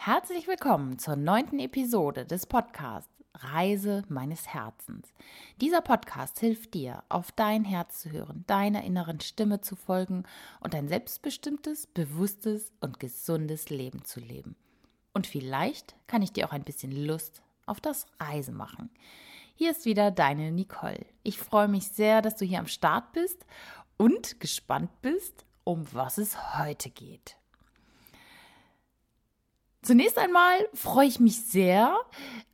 Herzlich 0.00 0.46
willkommen 0.46 1.00
zur 1.00 1.16
neunten 1.16 1.58
Episode 1.58 2.24
des 2.24 2.46
Podcasts 2.46 3.10
Reise 3.34 4.04
meines 4.08 4.46
Herzens. 4.46 5.12
Dieser 5.60 5.80
Podcast 5.80 6.38
hilft 6.38 6.74
dir, 6.74 7.02
auf 7.08 7.32
dein 7.32 7.64
Herz 7.64 8.02
zu 8.02 8.12
hören, 8.12 8.44
deiner 8.46 8.84
inneren 8.84 9.18
Stimme 9.20 9.60
zu 9.60 9.74
folgen 9.74 10.22
und 10.60 10.76
ein 10.76 10.86
selbstbestimmtes, 10.86 11.88
bewusstes 11.88 12.72
und 12.80 13.00
gesundes 13.00 13.70
Leben 13.70 14.04
zu 14.04 14.20
leben. 14.20 14.54
Und 15.14 15.26
vielleicht 15.26 15.96
kann 16.06 16.22
ich 16.22 16.32
dir 16.32 16.46
auch 16.46 16.52
ein 16.52 16.64
bisschen 16.64 16.92
Lust 16.92 17.42
auf 17.66 17.80
das 17.80 18.06
Reisen 18.20 18.54
machen. 18.54 18.90
Hier 19.56 19.72
ist 19.72 19.84
wieder 19.84 20.12
deine 20.12 20.52
Nicole. 20.52 21.06
Ich 21.24 21.38
freue 21.38 21.68
mich 21.68 21.88
sehr, 21.88 22.22
dass 22.22 22.36
du 22.36 22.44
hier 22.44 22.60
am 22.60 22.68
Start 22.68 23.12
bist 23.12 23.44
und 23.96 24.38
gespannt 24.38 25.02
bist, 25.02 25.44
um 25.64 25.92
was 25.92 26.18
es 26.18 26.56
heute 26.56 26.88
geht. 26.88 27.36
Zunächst 29.82 30.18
einmal 30.18 30.68
freue 30.74 31.06
ich 31.06 31.20
mich 31.20 31.42
sehr, 31.42 31.96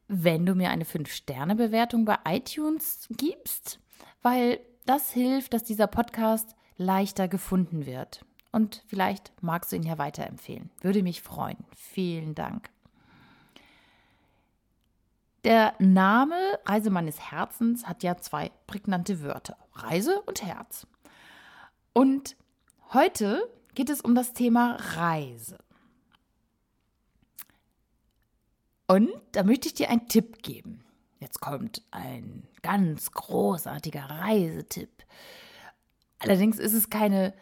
wenn 0.09 0.45
du 0.46 0.55
mir 0.55 0.70
eine 0.70 0.84
5-Sterne-Bewertung 0.84 2.05
bei 2.05 2.19
iTunes 2.27 3.09
gibst, 3.10 3.80
weil 4.23 4.60
das 4.87 5.10
hilft, 5.10 5.55
dass 5.55 5.64
dieser 5.64 5.87
Podcast 5.87 6.55
leichter 6.77 7.28
gefunden 7.28 7.87
wird. 7.87 8.24
Und 8.52 8.84
vielleicht 8.87 9.33
magst 9.41 9.73
du 9.73 9.77
ihn 9.77 9.83
ja 9.83 9.98
weiterempfehlen. 9.98 10.70
Würde 10.80 11.02
mich 11.02 11.23
freuen. 11.23 11.56
Vielen 11.74 12.34
Dank. 12.34 12.70
Der 15.45 15.75
Name 15.78 16.36
Reise 16.64 16.91
meines 16.91 17.30
Herzens 17.30 17.86
hat 17.86 18.02
ja 18.02 18.16
zwei 18.16 18.50
prägnante 18.66 19.22
Wörter. 19.22 19.56
Reise 19.75 20.22
und 20.22 20.42
Herz. 20.42 20.86
Und 21.92 22.36
heute 22.92 23.42
geht 23.75 23.91
es 23.91 24.00
um 24.00 24.14
das 24.14 24.33
Thema 24.34 24.77
Reise. 24.95 25.59
Und 28.87 29.11
da 29.33 29.42
möchte 29.42 29.69
ich 29.69 29.75
dir 29.75 29.91
einen 29.91 30.08
Tipp 30.08 30.42
geben. 30.42 30.84
Jetzt 31.20 31.41
kommt 31.41 31.83
ein 31.91 32.47
ganz 32.62 33.12
großartiger 33.12 34.05
Reisetipp. 34.05 35.05
Allerdings 36.19 36.58
ist 36.58 36.75
es 36.75 36.91
keine 36.91 37.34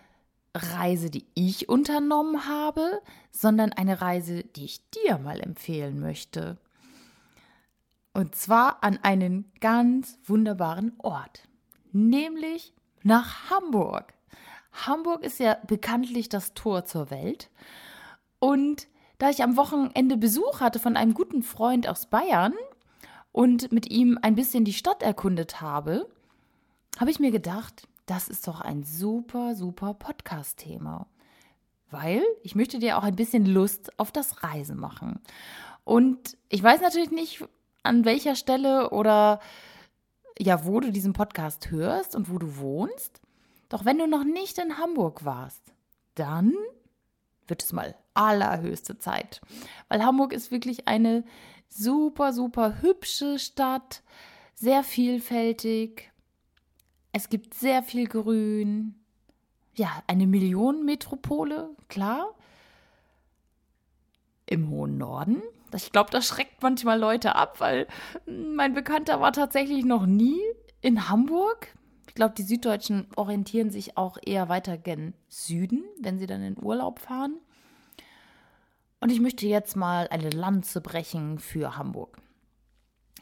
Reise, 0.55 1.11
die 1.11 1.27
ich 1.35 1.69
unternommen 1.69 2.47
habe, 2.47 3.01
sondern 3.31 3.73
eine 3.73 4.01
Reise, 4.01 4.45
die 4.45 4.67
ich 4.67 4.89
dir 4.91 5.19
mal 5.19 5.41
empfehlen 5.41 5.99
möchte. 5.99 6.59
Und 8.13 8.37
zwar 8.37 8.85
an 8.85 8.99
einen 9.03 9.51
ganz 9.61 10.19
wunderbaren 10.25 10.93
Ort, 10.99 11.49
nämlich 11.93 12.75
nach 13.03 13.51
Hamburg. 13.51 14.13
Hamburg 14.73 15.25
ist 15.25 15.39
ja 15.39 15.57
bekanntlich 15.67 16.29
das 16.29 16.55
Tor 16.55 16.85
zur 16.85 17.11
Welt. 17.11 17.51
Und 18.39 18.89
da 19.23 19.31
ich 19.31 19.45
am 19.45 19.57
Wochenende 19.57 20.17
Besuch 20.17 20.59
hatte 20.59 20.81
von 20.81 20.97
einem 20.97 21.15
guten 21.15 21.45
Freund 21.45 21.87
aus 21.87 22.07
Bayern 22.07 22.55
und 23.31 23.71
mit 23.71 23.89
ihm 23.89 24.19
ein 24.21 24.35
bisschen 24.35 24.65
die 24.65 24.73
Stadt 24.73 25.01
erkundet 25.01 25.61
habe, 25.61 26.09
habe 26.99 27.13
ich 27.13 27.21
mir 27.21 27.31
gedacht, 27.31 27.87
das 28.07 28.27
ist 28.27 28.49
doch 28.49 28.61
ein 28.61 28.83
super, 28.83 29.55
super 29.55 29.95
Podcast-Thema. 29.95 31.07
Weil 31.89 32.25
ich 32.43 32.57
möchte 32.57 32.81
dir 32.81 32.99
auch 32.99 33.05
ein 33.05 33.15
bisschen 33.15 33.47
Lust 33.47 33.97
auf 33.97 34.11
das 34.11 34.43
Reisen 34.43 34.77
machen. 34.77 35.21
Und 35.85 36.37
ich 36.49 36.61
weiß 36.61 36.81
natürlich 36.81 37.13
nicht, 37.13 37.45
an 37.85 38.05
welcher 38.05 38.35
Stelle 38.35 38.91
oder 38.91 39.39
ja, 40.37 40.65
wo 40.65 40.81
du 40.81 40.91
diesen 40.91 41.13
Podcast 41.13 41.71
hörst 41.71 42.17
und 42.17 42.29
wo 42.29 42.39
du 42.39 42.57
wohnst. 42.57 43.21
Doch 43.69 43.85
wenn 43.85 43.99
du 43.99 44.09
noch 44.09 44.25
nicht 44.25 44.59
in 44.59 44.79
Hamburg 44.79 45.25
warst, 45.25 45.63
dann 46.17 46.55
wird 47.53 47.63
es 47.63 47.75
mal 47.75 47.95
allerhöchste 48.15 48.99
Zeit. 48.99 49.43
Weil 49.91 50.03
Hamburg 50.03 50.33
ist 50.33 50.51
wirklich 50.51 50.89
eine 50.89 51.23
super, 51.69 52.33
super 52.33 52.81
hübsche 52.81 53.39
Stadt, 53.39 54.03
sehr 54.55 54.83
vielfältig. 54.83 56.11
Es 57.13 57.29
gibt 57.29 57.53
sehr 57.53 57.83
viel 57.83 58.07
Grün. 58.09 58.95
Ja, 59.75 60.03
eine 60.07 60.27
Millionenmetropole, 60.27 61.77
klar. 61.89 62.35
Im 64.47 64.71
hohen 64.71 64.97
Norden. 64.97 65.43
Ich 65.75 65.93
glaube, 65.93 66.11
das 66.11 66.27
schreckt 66.27 66.63
manchmal 66.63 66.99
Leute 66.99 67.35
ab, 67.35 67.61
weil 67.61 67.87
mein 68.25 68.73
Bekannter 68.73 69.21
war 69.21 69.35
tatsächlich 69.35 69.85
noch 69.85 70.07
nie 70.07 70.41
in 70.81 71.11
Hamburg. 71.11 71.75
Ich 72.09 72.15
glaube, 72.15 72.33
die 72.35 72.45
Süddeutschen 72.45 73.09
orientieren 73.15 73.69
sich 73.71 73.99
auch 73.99 74.17
eher 74.25 74.49
weiter 74.49 74.79
gen 74.79 75.13
Süden, 75.29 75.85
wenn 76.01 76.19
sie 76.19 76.27
dann 76.27 76.43
in 76.43 76.63
Urlaub 76.63 76.99
fahren. 76.99 77.37
Und 79.03 79.11
ich 79.11 79.19
möchte 79.19 79.49
jetzt 79.49 79.75
mal 79.75 80.07
eine 80.13 80.31
Lanze 80.31 80.81
brechen 80.81 81.41
für 81.41 81.77
Hamburg. 81.77 82.19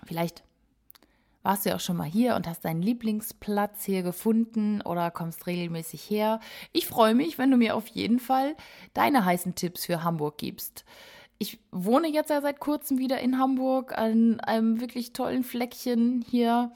Vielleicht 0.04 0.44
warst 1.42 1.64
du 1.64 1.70
ja 1.70 1.76
auch 1.76 1.80
schon 1.80 1.96
mal 1.96 2.04
hier 2.04 2.36
und 2.36 2.46
hast 2.46 2.66
deinen 2.66 2.82
Lieblingsplatz 2.82 3.86
hier 3.86 4.02
gefunden 4.02 4.82
oder 4.82 5.10
kommst 5.10 5.46
regelmäßig 5.46 6.02
her. 6.10 6.40
Ich 6.74 6.86
freue 6.86 7.14
mich, 7.14 7.38
wenn 7.38 7.50
du 7.50 7.56
mir 7.56 7.76
auf 7.76 7.86
jeden 7.86 8.18
Fall 8.18 8.56
deine 8.92 9.24
heißen 9.24 9.54
Tipps 9.54 9.86
für 9.86 10.04
Hamburg 10.04 10.36
gibst. 10.36 10.84
Ich 11.38 11.58
wohne 11.70 12.08
jetzt 12.08 12.28
ja 12.28 12.42
seit 12.42 12.60
kurzem 12.60 12.98
wieder 12.98 13.18
in 13.20 13.38
Hamburg 13.38 13.96
an 13.96 14.38
einem 14.40 14.82
wirklich 14.82 15.14
tollen 15.14 15.44
Fleckchen 15.44 16.22
hier 16.28 16.72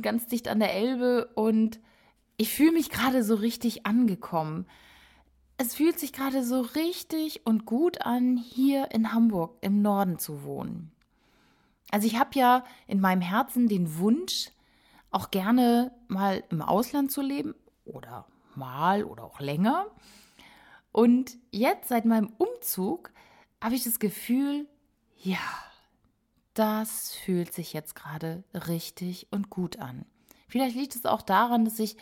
ganz 0.00 0.28
dicht 0.28 0.46
an 0.46 0.60
der 0.60 0.72
Elbe 0.72 1.30
und 1.34 1.80
ich 2.36 2.54
fühle 2.54 2.70
mich 2.70 2.90
gerade 2.90 3.24
so 3.24 3.34
richtig 3.34 3.86
angekommen. 3.86 4.68
Es 5.60 5.74
fühlt 5.74 5.98
sich 5.98 6.12
gerade 6.12 6.44
so 6.44 6.60
richtig 6.60 7.44
und 7.44 7.66
gut 7.66 8.02
an, 8.02 8.36
hier 8.36 8.92
in 8.92 9.12
Hamburg 9.12 9.56
im 9.60 9.82
Norden 9.82 10.20
zu 10.20 10.44
wohnen. 10.44 10.92
Also 11.90 12.06
ich 12.06 12.16
habe 12.16 12.30
ja 12.34 12.64
in 12.86 13.00
meinem 13.00 13.22
Herzen 13.22 13.66
den 13.66 13.98
Wunsch, 13.98 14.50
auch 15.10 15.32
gerne 15.32 15.90
mal 16.06 16.44
im 16.50 16.62
Ausland 16.62 17.10
zu 17.10 17.22
leben 17.22 17.56
oder 17.84 18.26
mal 18.54 19.02
oder 19.02 19.24
auch 19.24 19.40
länger. 19.40 19.86
Und 20.92 21.36
jetzt 21.50 21.88
seit 21.88 22.04
meinem 22.04 22.32
Umzug 22.38 23.10
habe 23.60 23.74
ich 23.74 23.82
das 23.82 23.98
Gefühl, 23.98 24.68
ja, 25.16 25.38
das 26.54 27.14
fühlt 27.14 27.52
sich 27.52 27.72
jetzt 27.72 27.96
gerade 27.96 28.44
richtig 28.54 29.26
und 29.32 29.50
gut 29.50 29.80
an. 29.80 30.06
Vielleicht 30.46 30.76
liegt 30.76 30.94
es 30.94 31.04
auch 31.04 31.22
daran, 31.22 31.64
dass 31.64 31.80
ich 31.80 31.96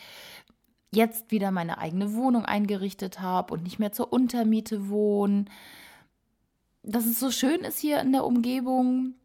jetzt 0.91 1.31
wieder 1.31 1.51
meine 1.51 1.77
eigene 1.77 2.13
Wohnung 2.13 2.45
eingerichtet 2.45 3.19
habe 3.19 3.53
und 3.53 3.63
nicht 3.63 3.79
mehr 3.79 3.91
zur 3.91 4.11
Untermiete 4.11 4.89
wohne. 4.89 5.45
Dass 6.83 7.05
es 7.05 7.19
so 7.19 7.31
schön 7.31 7.61
ist 7.61 7.79
hier 7.79 7.99
in 7.99 8.13
der 8.13 8.25
Umgebung 8.25 9.15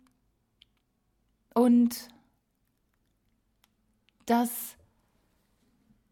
und 1.54 2.08
dass, 4.26 4.76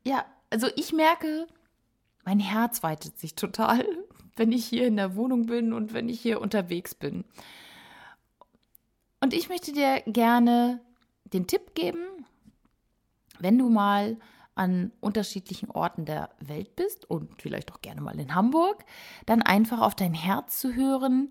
ja, 0.05 0.25
also 0.50 0.69
ich 0.77 0.93
merke, 0.93 1.47
mein 2.25 2.41
Herz 2.41 2.83
weitet 2.83 3.19
sich 3.19 3.34
total, 3.34 3.84
wenn 4.37 4.53
ich 4.53 4.65
hier 4.66 4.87
in 4.87 4.97
der 4.97 5.16
Wohnung 5.16 5.47
bin 5.47 5.72
und 5.72 5.93
wenn 5.93 6.09
ich 6.09 6.21
hier 6.21 6.41
unterwegs 6.41 6.94
bin. 6.94 7.25
Und 9.21 9.34
ich 9.34 9.49
möchte 9.49 9.72
dir 9.72 10.03
gerne 10.06 10.81
den 11.25 11.47
Tipp 11.47 11.75
geben, 11.75 12.05
wenn 13.39 13.59
du 13.59 13.69
mal 13.69 14.16
an 14.55 14.93
unterschiedlichen 15.00 15.71
Orten 15.71 16.05
der 16.05 16.31
Welt 16.41 16.77
bist 16.77 17.09
und 17.09 17.41
vielleicht 17.41 17.72
auch 17.72 17.81
gerne 17.81 18.00
mal 18.00 18.19
in 18.19 18.34
Hamburg, 18.34 18.84
dann 19.27 19.43
einfach 19.43 19.81
auf 19.81 19.94
dein 19.94 20.15
Herz 20.15 20.61
zu 20.61 20.75
hören 20.75 21.31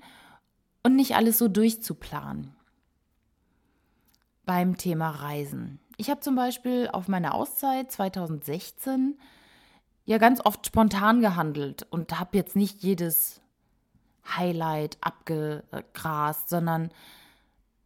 und 0.83 0.95
nicht 0.95 1.15
alles 1.15 1.37
so 1.37 1.47
durchzuplanen. 1.47 2.55
Beim 4.45 4.77
Thema 4.77 5.09
Reisen. 5.11 5.79
Ich 5.97 6.09
habe 6.09 6.21
zum 6.21 6.35
Beispiel 6.35 6.89
auf 6.91 7.07
meiner 7.07 7.35
Auszeit 7.35 7.91
2016 7.91 9.19
ja 10.05 10.17
ganz 10.17 10.43
oft 10.43 10.65
spontan 10.65 11.21
gehandelt 11.21 11.85
und 11.91 12.19
habe 12.19 12.37
jetzt 12.37 12.55
nicht 12.55 12.81
jedes 12.81 13.41
Highlight 14.37 14.97
abgegrast, 15.01 16.49
sondern 16.49 16.89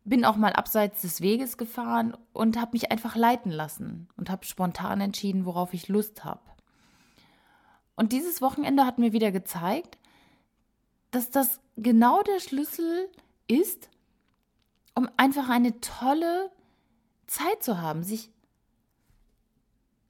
bin 0.06 0.26
auch 0.26 0.36
mal 0.36 0.54
abseits 0.54 1.02
des 1.02 1.22
Weges 1.22 1.58
gefahren 1.58 2.16
und 2.34 2.60
habe 2.60 2.72
mich 2.74 2.92
einfach 2.92 3.16
leiten 3.16 3.52
lassen 3.52 4.10
und 4.18 4.30
habe 4.30 4.46
spontan 4.46 5.02
entschieden, 5.02 5.46
worauf 5.46 5.74
ich 5.74 5.88
Lust 5.88 6.26
habe. 6.26 6.42
Und 7.96 8.12
dieses 8.12 8.42
Wochenende 8.42 8.86
hat 8.86 8.98
mir 8.98 9.14
wieder 9.14 9.32
gezeigt, 9.32 9.98
dass 11.12 11.30
das 11.30 11.62
genau 11.78 12.22
der 12.24 12.40
Schlüssel 12.40 13.08
ist, 13.48 13.90
um 14.96 15.10
einfach 15.16 15.50
eine 15.50 15.80
tolle 15.80 16.52
Zeit 17.28 17.64
zu 17.64 17.80
haben, 17.80 18.04
sich 18.04 18.32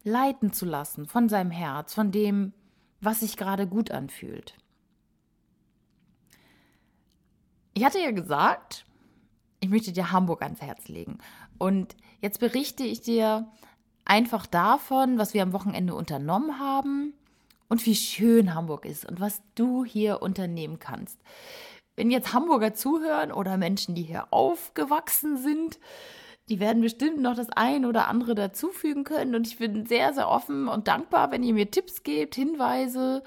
leiten 0.04 0.51
zu 0.51 0.66
lassen 0.66 1.06
von 1.06 1.30
seinem 1.30 1.51
Herz, 1.51 1.94
von 1.94 2.12
dem, 2.12 2.54
was 3.00 3.19
sich 3.19 3.38
gerade 3.38 3.68
gut 3.68 3.92
anfühlt. 3.92 4.56
Ich 7.74 7.84
hatte 7.84 8.00
ja 8.00 8.12
gesagt, 8.12 8.86
ich 9.63 9.69
möchte 9.69 9.94
dir 9.94 10.12
Hamburg 10.12 10.42
ans 10.42 10.62
Herz 10.62 10.89
legen. 10.89 11.19
Und 11.57 11.95
jetzt 12.19 12.39
berichte 12.42 12.83
ich 12.83 13.01
dir 13.01 13.48
einfach 14.04 14.45
davon, 14.45 15.18
was 15.18 15.33
wir 15.33 15.42
am 15.42 15.54
Wochenende 15.54 15.95
unternommen 15.95 16.60
haben 16.60 17.13
und 17.69 17.86
wie 17.86 17.95
schön 17.95 18.54
Hamburg 18.54 18.86
ist 18.86 19.06
und 19.06 19.21
was 19.21 19.42
du 19.56 19.86
hier 19.86 20.21
unternehmen 20.21 20.80
kannst. 20.80 21.18
wenn 21.95 22.10
jetzt 22.12 22.33
Hamburger 22.33 22.74
zuhören 22.74 23.31
oder 23.31 23.56
Menschen, 23.57 23.94
die 23.94 24.01
hier 24.01 24.27
aufgewachsen 24.31 25.38
sind, 25.38 25.80
die 26.50 26.60
werden 26.60 26.81
bestimmt 26.81 27.21
noch 27.21 27.36
das 27.36 27.50
ein 27.51 27.86
oder 27.86 28.07
andere 28.07 28.36
dazufügen 28.36 29.04
können. 29.04 29.36
Und 29.36 29.48
ich 29.48 29.60
bin 29.60 29.86
sehr, 29.86 30.13
sehr 30.13 30.27
offen 30.27 30.68
und 30.68 30.88
dankbar, 30.88 31.31
wenn 31.31 31.44
ihr 31.44 31.54
mir 31.54 31.69
Tipps 31.69 32.04
gebt, 32.04 32.36
Hinweise 32.36 33.24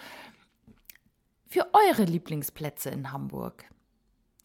für 1.49 1.69
eure 1.73 2.05
Lieblingsplätze 2.05 2.91
in 2.91 3.13
Hamburg. 3.13 3.65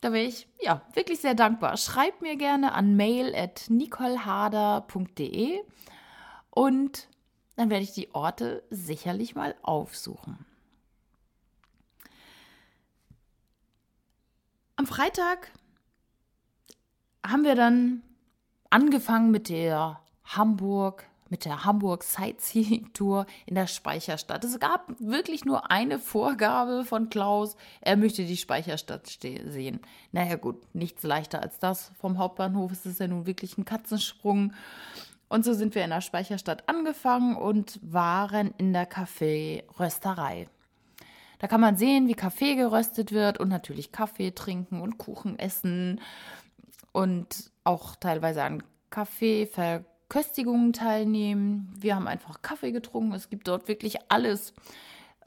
Da 0.01 0.11
wäre 0.11 0.25
ich 0.25 0.47
ja 0.59 0.81
wirklich 0.93 1.19
sehr 1.19 1.35
dankbar. 1.35 1.77
Schreibt 1.77 2.21
mir 2.23 2.35
gerne 2.35 2.73
an 2.73 2.95
mail 2.95 3.35
at 3.35 3.65
nicoleharder.de 3.69 5.61
und 6.49 7.07
dann 7.55 7.69
werde 7.69 7.83
ich 7.83 7.93
die 7.93 8.13
Orte 8.15 8.63
sicherlich 8.71 9.35
mal 9.35 9.55
aufsuchen. 9.61 10.45
Am 14.75 14.87
Freitag 14.87 15.51
haben 17.23 17.43
wir 17.43 17.53
dann 17.53 18.01
angefangen 18.71 19.29
mit 19.29 19.49
der 19.49 20.01
Hamburg, 20.23 21.05
mit 21.31 21.45
der 21.45 21.63
Hamburg 21.65 22.03
Sightseeing 22.03 22.91
Tour 22.93 23.25
in 23.45 23.55
der 23.55 23.65
Speicherstadt. 23.65 24.43
Es 24.43 24.59
gab 24.59 24.93
wirklich 24.99 25.45
nur 25.45 25.71
eine 25.71 25.97
Vorgabe 25.97 26.83
von 26.85 27.09
Klaus. 27.09 27.55
Er 27.79 27.95
möchte 27.95 28.25
die 28.25 28.37
Speicherstadt 28.37 29.07
sehen. 29.07 29.79
Naja, 30.11 30.35
gut, 30.35 30.75
nichts 30.75 31.03
leichter 31.03 31.41
als 31.41 31.57
das. 31.57 31.91
Vom 31.99 32.17
Hauptbahnhof 32.17 32.73
ist 32.73 32.85
es 32.85 32.99
ja 32.99 33.07
nun 33.07 33.25
wirklich 33.25 33.57
ein 33.57 33.65
Katzensprung. 33.65 34.53
Und 35.29 35.45
so 35.45 35.53
sind 35.53 35.73
wir 35.73 35.85
in 35.85 35.89
der 35.91 36.01
Speicherstadt 36.01 36.67
angefangen 36.67 37.37
und 37.37 37.79
waren 37.81 38.53
in 38.57 38.73
der 38.73 38.85
Kaffee-Rösterei. 38.85 40.49
Da 41.39 41.47
kann 41.47 41.61
man 41.61 41.77
sehen, 41.77 42.09
wie 42.09 42.13
Kaffee 42.13 42.55
geröstet 42.55 43.13
wird 43.13 43.39
und 43.39 43.47
natürlich 43.47 43.93
Kaffee 43.93 44.31
trinken 44.31 44.81
und 44.81 44.97
Kuchen 44.97 45.39
essen 45.39 46.01
und 46.91 47.49
auch 47.63 47.95
teilweise 47.95 48.43
an 48.43 48.61
Kaffeeverköstigungen 50.11 50.73
teilnehmen. 50.73 51.73
Wir 51.79 51.95
haben 51.95 52.07
einfach 52.07 52.41
Kaffee 52.41 52.73
getrunken. 52.73 53.13
Es 53.13 53.29
gibt 53.29 53.47
dort 53.47 53.69
wirklich 53.69 53.97
alles. 54.09 54.53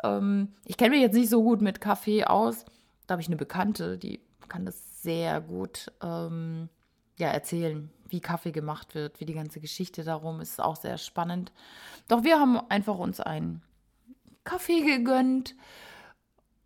Ähm, 0.03 0.49
ich 0.67 0.77
kenne 0.77 0.91
mich 0.91 1.01
jetzt 1.01 1.15
nicht 1.15 1.31
so 1.31 1.43
gut 1.43 1.63
mit 1.63 1.81
Kaffee 1.81 2.25
aus. 2.25 2.67
Da 3.07 3.15
habe 3.15 3.23
ich 3.23 3.29
eine 3.29 3.37
Bekannte, 3.37 3.97
die 3.97 4.21
kann 4.49 4.67
das 4.67 5.03
sehr 5.03 5.41
gut 5.41 5.91
ähm, 6.03 6.69
ja, 7.17 7.29
erzählen, 7.29 7.91
wie 8.09 8.21
Kaffee 8.21 8.53
gemacht 8.53 8.95
wird, 8.95 9.21
wie 9.21 9.25
die 9.25 9.35
ganze 9.35 9.59
Geschichte 9.59 10.05
darum 10.05 10.43
ist 10.43 10.61
auch 10.61 10.77
sehr 10.77 10.99
spannend. 10.99 11.51
Doch 12.09 12.23
wir 12.23 12.39
haben 12.39 12.59
einfach 12.69 12.99
uns 12.99 13.21
einen 13.21 13.63
Kaffee 14.45 14.83
gegönnt 14.83 15.55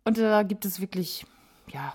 und 0.03 0.17
da 0.17 0.43
gibt 0.43 0.65
es 0.65 0.81
wirklich, 0.81 1.25
ja, 1.67 1.93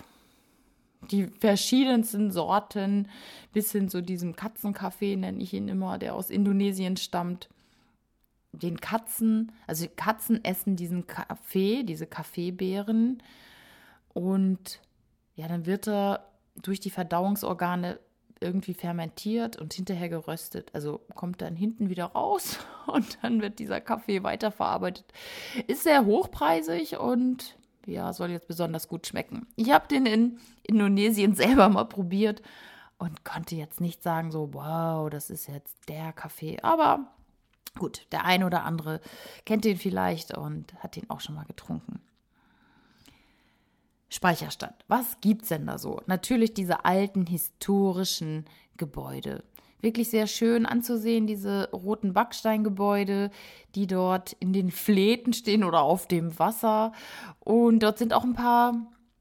die 1.11 1.27
verschiedensten 1.27 2.31
Sorten, 2.31 3.09
bis 3.53 3.71
hin 3.71 3.89
zu 3.89 4.01
diesem 4.01 4.35
Katzenkaffee, 4.35 5.15
nenne 5.15 5.41
ich 5.41 5.53
ihn 5.53 5.67
immer, 5.67 5.97
der 5.97 6.15
aus 6.15 6.29
Indonesien 6.29 6.97
stammt. 6.97 7.49
Den 8.51 8.79
Katzen, 8.79 9.51
also 9.67 9.85
Katzen 9.95 10.43
essen 10.43 10.75
diesen 10.75 11.07
Kaffee, 11.07 11.83
diese 11.83 12.07
Kaffeebeeren. 12.07 13.21
Und 14.13 14.79
ja, 15.35 15.47
dann 15.47 15.65
wird 15.65 15.87
er 15.87 16.31
durch 16.55 16.79
die 16.79 16.89
Verdauungsorgane 16.89 17.99
irgendwie 18.39 18.73
fermentiert 18.73 19.57
und 19.57 19.73
hinterher 19.73 20.09
geröstet. 20.09 20.69
Also 20.73 21.01
kommt 21.15 21.41
dann 21.41 21.55
hinten 21.55 21.89
wieder 21.89 22.05
raus 22.05 22.59
und 22.87 23.17
dann 23.21 23.41
wird 23.41 23.59
dieser 23.59 23.81
Kaffee 23.81 24.23
weiterverarbeitet. 24.23 25.05
Ist 25.67 25.83
sehr 25.83 26.05
hochpreisig 26.05 26.97
und 26.97 27.57
ja, 27.87 28.13
soll 28.13 28.31
jetzt 28.31 28.47
besonders 28.47 28.87
gut 28.87 29.07
schmecken. 29.07 29.47
Ich 29.55 29.71
habe 29.71 29.87
den 29.87 30.05
in 30.05 30.39
Indonesien 30.63 31.35
selber 31.35 31.69
mal 31.69 31.85
probiert 31.85 32.41
und 32.97 33.23
konnte 33.25 33.55
jetzt 33.55 33.81
nicht 33.81 34.03
sagen, 34.03 34.31
so, 34.31 34.53
wow, 34.53 35.09
das 35.09 35.29
ist 35.29 35.47
jetzt 35.47 35.89
der 35.89 36.13
Kaffee. 36.13 36.59
Aber 36.61 37.11
gut, 37.77 38.07
der 38.11 38.25
ein 38.25 38.43
oder 38.43 38.63
andere 38.63 39.01
kennt 39.45 39.65
den 39.65 39.77
vielleicht 39.77 40.35
und 40.37 40.73
hat 40.81 40.95
den 40.95 41.09
auch 41.09 41.19
schon 41.19 41.35
mal 41.35 41.45
getrunken. 41.45 42.01
Speicherstadt. 44.09 44.85
Was 44.87 45.19
gibt's 45.19 45.49
denn 45.49 45.67
da 45.67 45.77
so? 45.77 46.01
Natürlich 46.05 46.53
diese 46.53 46.85
alten 46.85 47.25
historischen 47.25 48.45
Gebäude 48.77 49.43
wirklich 49.81 50.09
sehr 50.09 50.27
schön 50.27 50.65
anzusehen, 50.65 51.27
diese 51.27 51.69
roten 51.71 52.13
Backsteingebäude, 52.13 53.29
die 53.75 53.87
dort 53.87 54.33
in 54.33 54.53
den 54.53 54.71
Fläten 54.71 55.33
stehen 55.33 55.63
oder 55.63 55.81
auf 55.81 56.07
dem 56.07 56.37
Wasser. 56.39 56.91
Und 57.39 57.83
dort 57.83 57.97
sind 57.97 58.13
auch 58.13 58.23
ein 58.23 58.33
paar 58.33 58.73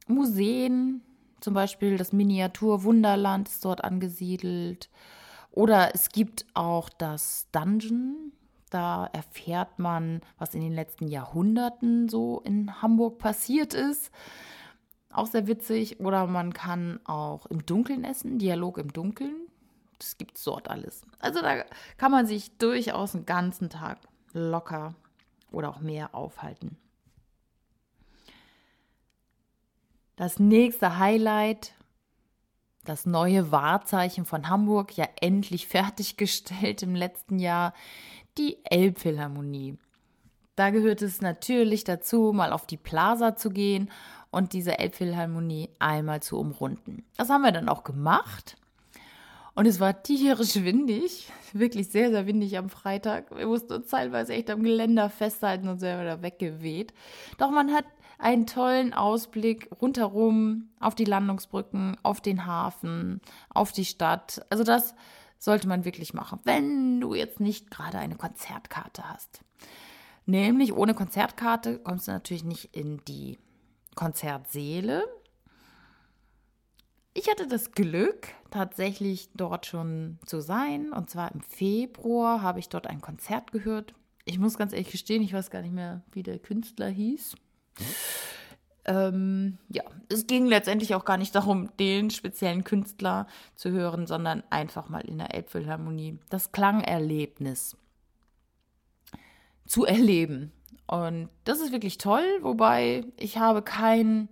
Museen, 0.06 1.02
zum 1.44 1.52
Beispiel 1.52 1.98
das 1.98 2.14
Miniatur 2.14 2.84
Wunderland 2.84 3.50
ist 3.50 3.64
dort 3.66 3.84
angesiedelt. 3.84 4.88
Oder 5.50 5.94
es 5.94 6.08
gibt 6.08 6.46
auch 6.54 6.88
das 6.88 7.48
Dungeon. 7.52 8.32
Da 8.70 9.06
erfährt 9.12 9.78
man, 9.78 10.22
was 10.38 10.54
in 10.54 10.62
den 10.62 10.72
letzten 10.72 11.06
Jahrhunderten 11.06 12.08
so 12.08 12.40
in 12.40 12.80
Hamburg 12.80 13.18
passiert 13.18 13.74
ist. 13.74 14.10
Auch 15.10 15.26
sehr 15.26 15.46
witzig. 15.46 16.00
Oder 16.00 16.26
man 16.26 16.54
kann 16.54 16.98
auch 17.04 17.44
im 17.46 17.66
Dunkeln 17.66 18.04
essen, 18.04 18.38
Dialog 18.38 18.78
im 18.78 18.94
Dunkeln 18.94 19.43
das 20.04 20.18
gibt 20.18 20.36
es 20.36 20.44
dort 20.44 20.68
alles. 20.68 21.02
Also 21.18 21.40
da 21.40 21.64
kann 21.96 22.10
man 22.10 22.26
sich 22.26 22.56
durchaus 22.58 23.14
einen 23.14 23.26
ganzen 23.26 23.70
Tag 23.70 23.98
locker 24.32 24.94
oder 25.50 25.70
auch 25.70 25.80
mehr 25.80 26.14
aufhalten. 26.14 26.76
Das 30.16 30.38
nächste 30.38 30.98
Highlight, 30.98 31.74
das 32.84 33.06
neue 33.06 33.50
Wahrzeichen 33.50 34.26
von 34.26 34.48
Hamburg, 34.48 34.96
ja 34.96 35.08
endlich 35.20 35.66
fertiggestellt 35.68 36.82
im 36.82 36.94
letzten 36.94 37.38
Jahr, 37.38 37.72
die 38.36 38.58
Elbphilharmonie. 38.64 39.78
Da 40.56 40.70
gehört 40.70 41.02
es 41.02 41.20
natürlich 41.20 41.82
dazu, 41.82 42.32
mal 42.32 42.52
auf 42.52 42.66
die 42.66 42.76
Plaza 42.76 43.34
zu 43.34 43.50
gehen 43.50 43.90
und 44.30 44.52
diese 44.52 44.78
Elbphilharmonie 44.78 45.70
einmal 45.78 46.22
zu 46.22 46.38
umrunden. 46.38 47.04
Das 47.16 47.30
haben 47.30 47.42
wir 47.42 47.52
dann 47.52 47.68
auch 47.68 47.84
gemacht. 47.84 48.56
Und 49.54 49.66
es 49.66 49.78
war 49.78 50.02
tierisch 50.02 50.56
windig, 50.56 51.30
wirklich 51.52 51.88
sehr, 51.88 52.10
sehr 52.10 52.26
windig 52.26 52.58
am 52.58 52.70
Freitag. 52.70 53.36
Wir 53.36 53.46
mussten 53.46 53.72
uns 53.74 53.88
teilweise 53.88 54.32
echt 54.32 54.50
am 54.50 54.62
Geländer 54.62 55.08
festhalten 55.10 55.68
und 55.68 55.78
sind 55.78 56.00
wieder 56.00 56.22
weggeweht. 56.22 56.92
Doch 57.38 57.50
man 57.50 57.72
hat 57.72 57.84
einen 58.18 58.46
tollen 58.46 58.92
Ausblick 58.92 59.68
rundherum 59.80 60.70
auf 60.80 60.94
die 60.94 61.04
Landungsbrücken, 61.04 61.96
auf 62.02 62.20
den 62.20 62.46
Hafen, 62.46 63.20
auf 63.48 63.70
die 63.70 63.84
Stadt. 63.84 64.44
Also 64.50 64.64
das 64.64 64.94
sollte 65.38 65.68
man 65.68 65.84
wirklich 65.84 66.14
machen, 66.14 66.40
wenn 66.44 67.00
du 67.00 67.14
jetzt 67.14 67.38
nicht 67.38 67.70
gerade 67.70 67.98
eine 67.98 68.16
Konzertkarte 68.16 69.08
hast. 69.08 69.40
Nämlich 70.26 70.72
ohne 70.72 70.94
Konzertkarte 70.94 71.78
kommst 71.78 72.08
du 72.08 72.12
natürlich 72.12 72.44
nicht 72.44 72.74
in 72.74 73.02
die 73.06 73.38
Konzertsäle. 73.94 75.04
Ich 77.16 77.30
hatte 77.30 77.46
das 77.46 77.70
Glück, 77.70 78.28
tatsächlich 78.50 79.28
dort 79.34 79.66
schon 79.66 80.18
zu 80.26 80.40
sein. 80.40 80.92
Und 80.92 81.10
zwar 81.10 81.32
im 81.32 81.40
Februar 81.40 82.42
habe 82.42 82.58
ich 82.58 82.68
dort 82.68 82.88
ein 82.88 83.00
Konzert 83.00 83.52
gehört. 83.52 83.94
Ich 84.24 84.40
muss 84.40 84.58
ganz 84.58 84.72
ehrlich 84.72 84.90
gestehen, 84.90 85.22
ich 85.22 85.32
weiß 85.32 85.50
gar 85.50 85.62
nicht 85.62 85.74
mehr, 85.74 86.02
wie 86.10 86.24
der 86.24 86.40
Künstler 86.40 86.88
hieß. 86.88 87.36
Ähm, 88.86 89.58
ja, 89.68 89.84
es 90.08 90.26
ging 90.26 90.46
letztendlich 90.46 90.94
auch 90.94 91.04
gar 91.04 91.16
nicht 91.16 91.34
darum, 91.34 91.74
den 91.78 92.10
speziellen 92.10 92.64
Künstler 92.64 93.28
zu 93.54 93.70
hören, 93.70 94.06
sondern 94.06 94.42
einfach 94.50 94.88
mal 94.88 95.00
in 95.00 95.18
der 95.18 95.34
Elbphilharmonie 95.34 96.18
das 96.30 96.50
Klangerlebnis 96.50 97.76
zu 99.66 99.84
erleben. 99.84 100.52
Und 100.86 101.28
das 101.44 101.60
ist 101.60 101.72
wirklich 101.72 101.96
toll, 101.96 102.26
wobei 102.42 103.04
ich 103.16 103.38
habe 103.38 103.62
kein 103.62 104.28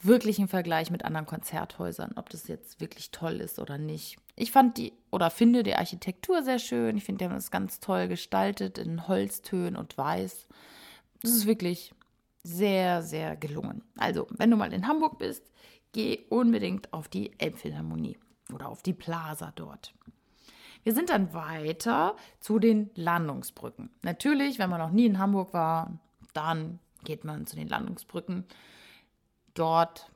wirklichen 0.00 0.48
Vergleich 0.48 0.90
mit 0.90 1.04
anderen 1.04 1.26
Konzerthäusern, 1.26 2.12
ob 2.16 2.30
das 2.30 2.48
jetzt 2.48 2.80
wirklich 2.80 3.10
toll 3.10 3.40
ist 3.40 3.58
oder 3.58 3.78
nicht. 3.78 4.16
Ich 4.36 4.52
fand 4.52 4.78
die 4.78 4.92
oder 5.10 5.30
finde 5.30 5.62
die 5.62 5.74
Architektur 5.74 6.42
sehr 6.42 6.58
schön. 6.58 6.96
Ich 6.96 7.04
finde, 7.04 7.18
die 7.18 7.24
haben 7.26 7.34
das 7.34 7.50
ganz 7.50 7.80
toll 7.80 8.08
gestaltet 8.08 8.78
in 8.78 9.08
Holztönen 9.08 9.76
und 9.76 9.98
Weiß. 9.98 10.48
Das 11.22 11.32
ist 11.32 11.46
wirklich 11.46 11.92
sehr, 12.42 13.02
sehr 13.02 13.36
gelungen. 13.36 13.82
Also, 13.96 14.26
wenn 14.30 14.50
du 14.50 14.56
mal 14.56 14.72
in 14.72 14.86
Hamburg 14.86 15.18
bist, 15.18 15.44
geh 15.92 16.20
unbedingt 16.28 16.92
auf 16.92 17.08
die 17.08 17.32
Elbphilharmonie 17.38 18.16
oder 18.52 18.68
auf 18.68 18.82
die 18.82 18.92
Plaza 18.92 19.52
dort. 19.54 19.92
Wir 20.84 20.94
sind 20.94 21.10
dann 21.10 21.34
weiter 21.34 22.16
zu 22.40 22.58
den 22.58 22.90
Landungsbrücken. 22.94 23.90
Natürlich, 24.02 24.58
wenn 24.58 24.70
man 24.70 24.80
noch 24.80 24.92
nie 24.92 25.06
in 25.06 25.18
Hamburg 25.18 25.52
war, 25.52 25.98
dann 26.32 26.78
geht 27.04 27.24
man 27.24 27.46
zu 27.46 27.56
den 27.56 27.68
Landungsbrücken. 27.68 28.44
Dort 29.58 30.08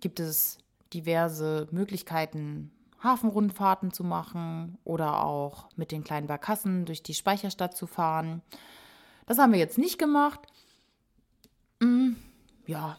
gibt 0.00 0.20
es 0.20 0.58
diverse 0.92 1.66
Möglichkeiten, 1.70 2.70
Hafenrundfahrten 3.02 3.92
zu 3.92 4.04
machen 4.04 4.76
oder 4.84 5.24
auch 5.24 5.68
mit 5.76 5.92
den 5.92 6.04
kleinen 6.04 6.26
Barkassen 6.26 6.84
durch 6.84 7.02
die 7.02 7.14
Speicherstadt 7.14 7.76
zu 7.76 7.86
fahren. 7.86 8.42
Das 9.26 9.38
haben 9.38 9.52
wir 9.52 9.58
jetzt 9.58 9.78
nicht 9.78 9.98
gemacht. 9.98 10.40
Hm, 11.80 12.16
ja, 12.66 12.98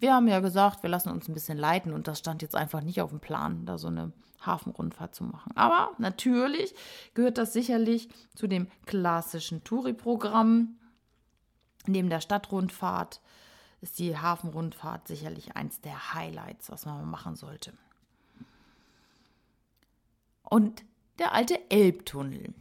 wir 0.00 0.14
haben 0.14 0.26
ja 0.26 0.40
gesagt, 0.40 0.82
wir 0.82 0.90
lassen 0.90 1.10
uns 1.10 1.28
ein 1.28 1.34
bisschen 1.34 1.58
leiten 1.58 1.92
und 1.92 2.08
das 2.08 2.18
stand 2.18 2.42
jetzt 2.42 2.56
einfach 2.56 2.80
nicht 2.80 3.00
auf 3.00 3.10
dem 3.10 3.20
Plan, 3.20 3.66
da 3.66 3.78
so 3.78 3.88
eine 3.88 4.12
Hafenrundfahrt 4.40 5.14
zu 5.14 5.22
machen. 5.24 5.52
Aber 5.54 5.90
natürlich 5.98 6.74
gehört 7.14 7.38
das 7.38 7.52
sicherlich 7.52 8.08
zu 8.34 8.48
dem 8.48 8.66
klassischen 8.86 9.62
Touri-Programm. 9.62 10.78
Neben 11.86 12.10
der 12.10 12.20
Stadtrundfahrt 12.20 13.20
ist 13.80 13.98
die 13.98 14.16
Hafenrundfahrt 14.16 15.08
sicherlich 15.08 15.56
eins 15.56 15.80
der 15.80 16.14
Highlights, 16.14 16.70
was 16.70 16.86
man 16.86 17.08
machen 17.08 17.36
sollte. 17.36 17.72
Und 20.42 20.84
der 21.18 21.32
alte 21.32 21.58
Elbtunnel, 21.70 22.52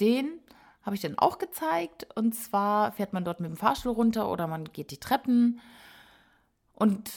den 0.00 0.40
habe 0.82 0.94
ich 0.94 1.02
dann 1.02 1.18
auch 1.18 1.38
gezeigt. 1.38 2.06
Und 2.14 2.34
zwar 2.34 2.92
fährt 2.92 3.12
man 3.12 3.24
dort 3.24 3.40
mit 3.40 3.50
dem 3.50 3.56
Fahrstuhl 3.56 3.92
runter 3.92 4.30
oder 4.30 4.46
man 4.46 4.72
geht 4.72 4.92
die 4.92 5.00
Treppen. 5.00 5.60
Und 6.74 7.10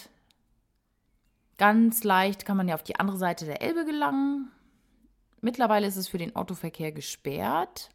ganz 1.58 2.04
leicht 2.04 2.46
kann 2.46 2.58
man 2.58 2.68
ja 2.68 2.76
auf 2.76 2.84
die 2.84 2.96
andere 2.96 3.18
Seite 3.18 3.46
der 3.46 3.62
Elbe 3.62 3.86
gelangen. 3.86 4.52
Mittlerweile 5.42 5.86
ist 5.86 5.98
es 5.98 6.08
für 6.08 6.18
den 6.18 6.36
Autoverkehr 6.36 6.92
gesperrt. 6.92 7.90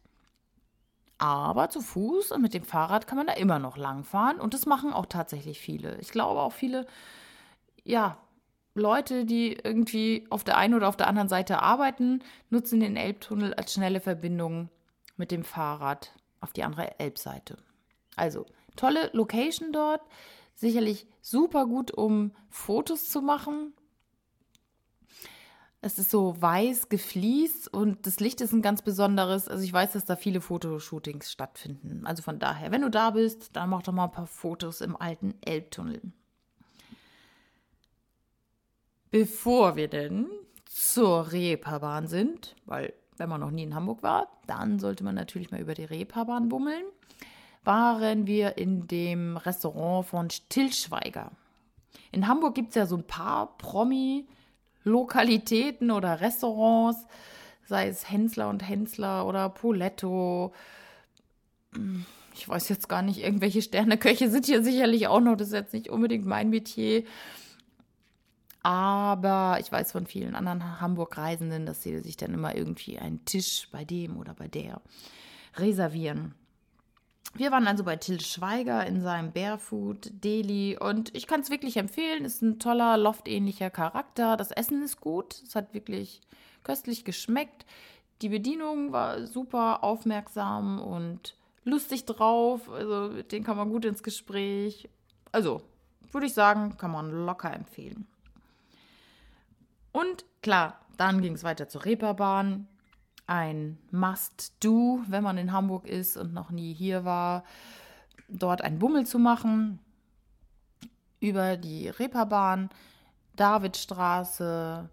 Aber 1.17 1.69
zu 1.69 1.81
Fuß 1.81 2.31
und 2.31 2.41
mit 2.41 2.53
dem 2.53 2.63
Fahrrad 2.63 3.07
kann 3.07 3.17
man 3.17 3.27
da 3.27 3.33
immer 3.33 3.59
noch 3.59 3.77
langfahren. 3.77 4.39
Und 4.39 4.53
das 4.53 4.65
machen 4.65 4.93
auch 4.93 5.05
tatsächlich 5.05 5.59
viele. 5.59 5.97
Ich 5.99 6.09
glaube 6.11 6.41
auch 6.41 6.51
viele, 6.51 6.85
ja, 7.83 8.17
Leute, 8.73 9.23
die 9.23 9.53
irgendwie 9.53 10.27
auf 10.29 10.43
der 10.43 10.57
einen 10.57 10.73
oder 10.73 10.89
auf 10.89 10.97
der 10.97 11.07
anderen 11.07 11.29
Seite 11.29 11.61
arbeiten, 11.61 12.21
nutzen 12.49 12.81
den 12.81 12.97
Elbtunnel 12.97 13.53
als 13.53 13.73
schnelle 13.73 14.01
Verbindung 14.01 14.69
mit 15.15 15.31
dem 15.31 15.45
Fahrrad 15.45 16.11
auf 16.41 16.51
die 16.51 16.63
andere 16.63 16.99
Elbseite. 16.99 17.57
Also 18.17 18.45
tolle 18.75 19.09
Location 19.13 19.71
dort, 19.71 20.01
sicherlich 20.53 21.07
super 21.21 21.65
gut, 21.65 21.91
um 21.91 22.33
Fotos 22.49 23.09
zu 23.09 23.21
machen. 23.21 23.73
Es 25.85 25.99
ist 25.99 26.09
so 26.09 26.41
weiß 26.41 26.89
gefliest 26.89 27.71
und 27.71 28.07
das 28.07 28.19
Licht 28.19 28.41
ist 28.41 28.51
ein 28.53 28.63
ganz 28.63 28.81
besonderes. 28.81 29.47
Also 29.47 29.63
ich 29.63 29.71
weiß, 29.71 29.91
dass 29.91 30.03
da 30.03 30.15
viele 30.15 30.41
Fotoshootings 30.41 31.31
stattfinden. 31.31 32.07
Also 32.07 32.23
von 32.23 32.39
daher, 32.39 32.71
wenn 32.71 32.81
du 32.81 32.89
da 32.89 33.11
bist, 33.11 33.55
dann 33.55 33.69
mach 33.69 33.83
doch 33.83 33.93
mal 33.93 34.05
ein 34.05 34.11
paar 34.11 34.25
Fotos 34.25 34.81
im 34.81 34.99
alten 34.99 35.35
Elbtunnel. 35.41 36.01
Bevor 39.11 39.75
wir 39.75 39.87
denn 39.87 40.27
zur 40.65 41.31
Reeperbahn 41.31 42.07
sind, 42.07 42.55
weil 42.65 42.91
wenn 43.17 43.29
man 43.29 43.41
noch 43.41 43.51
nie 43.51 43.61
in 43.61 43.75
Hamburg 43.75 44.01
war, 44.01 44.39
dann 44.47 44.79
sollte 44.79 45.03
man 45.03 45.13
natürlich 45.13 45.51
mal 45.51 45.61
über 45.61 45.75
die 45.75 45.85
Reeperbahn 45.85 46.49
bummeln, 46.49 46.85
waren 47.63 48.25
wir 48.25 48.57
in 48.57 48.87
dem 48.87 49.37
Restaurant 49.37 50.07
von 50.07 50.31
Stillschweiger. 50.31 51.31
In 52.11 52.27
Hamburg 52.27 52.55
gibt 52.55 52.69
es 52.69 52.75
ja 52.75 52.87
so 52.87 52.97
ein 52.97 53.05
paar 53.05 53.55
Promi-Lokalitäten 54.85 55.91
oder 55.91 56.21
Restaurants, 56.21 57.05
sei 57.65 57.87
es 57.87 58.09
Hensler 58.09 58.49
und 58.49 58.67
Hensler 58.67 59.25
oder 59.25 59.49
Poletto. 59.49 60.53
Ich 62.33 62.47
weiß 62.47 62.69
jetzt 62.69 62.87
gar 62.87 63.01
nicht, 63.01 63.21
irgendwelche 63.21 63.61
Sterneköche 63.61 64.29
sind 64.29 64.45
hier 64.45 64.63
sicherlich 64.63 65.07
auch 65.07 65.19
noch, 65.19 65.35
das 65.35 65.49
ist 65.49 65.53
jetzt 65.53 65.73
nicht 65.73 65.89
unbedingt 65.89 66.25
mein 66.25 66.49
Metier. 66.49 67.03
Aber 68.61 69.57
ich 69.59 69.71
weiß 69.71 69.91
von 69.91 70.07
vielen 70.07 70.35
anderen 70.35 70.81
Hamburg-Reisenden, 70.81 71.65
dass 71.65 71.83
sie 71.83 71.99
sich 71.99 72.17
dann 72.17 72.33
immer 72.33 72.55
irgendwie 72.55 72.97
einen 72.97 73.23
Tisch 73.25 73.67
bei 73.71 73.85
dem 73.85 74.17
oder 74.17 74.33
bei 74.33 74.47
der 74.47 74.81
reservieren. 75.57 76.33
Wir 77.33 77.51
waren 77.51 77.67
also 77.67 77.83
bei 77.83 77.97
Till 77.97 78.21
Schweiger 78.21 78.85
in 78.85 79.01
seinem 79.01 79.33
Barefoot 79.33 80.09
Deli 80.23 80.77
und 80.77 81.13
ich 81.15 81.27
kann 81.27 81.41
es 81.41 81.49
wirklich 81.49 81.75
empfehlen. 81.77 82.23
Ist 82.23 82.41
ein 82.41 82.59
toller, 82.59 82.97
loftähnlicher 82.97 83.69
Charakter. 83.69 84.37
Das 84.37 84.51
Essen 84.51 84.83
ist 84.83 85.01
gut. 85.01 85.41
Es 85.43 85.55
hat 85.55 85.73
wirklich 85.73 86.21
köstlich 86.63 87.03
geschmeckt. 87.03 87.65
Die 88.21 88.29
Bedienung 88.29 88.93
war 88.93 89.27
super 89.27 89.83
aufmerksam 89.83 90.79
und 90.79 91.35
lustig 91.65 92.05
drauf. 92.05 92.69
Also 92.69 93.21
denen 93.21 93.43
kann 93.43 93.57
man 93.57 93.69
gut 93.69 93.83
ins 93.83 94.03
Gespräch. 94.03 94.87
Also 95.33 95.61
würde 96.11 96.27
ich 96.27 96.33
sagen, 96.33 96.77
kann 96.77 96.91
man 96.91 97.11
locker 97.11 97.53
empfehlen. 97.53 98.07
Und 99.91 100.25
klar, 100.41 100.79
dann 100.95 101.21
ging 101.21 101.33
es 101.33 101.43
weiter 101.43 101.67
zur 101.67 101.83
Reeperbahn. 101.83 102.67
Ein 103.27 103.77
Must-Do, 103.91 105.01
wenn 105.07 105.23
man 105.23 105.37
in 105.37 105.51
Hamburg 105.51 105.87
ist 105.87 106.17
und 106.17 106.33
noch 106.33 106.51
nie 106.51 106.73
hier 106.73 107.05
war, 107.05 107.43
dort 108.27 108.61
einen 108.61 108.79
Bummel 108.79 109.05
zu 109.05 109.19
machen. 109.19 109.79
Über 111.19 111.57
die 111.57 111.89
Reeperbahn, 111.89 112.69
Davidstraße, 113.35 114.89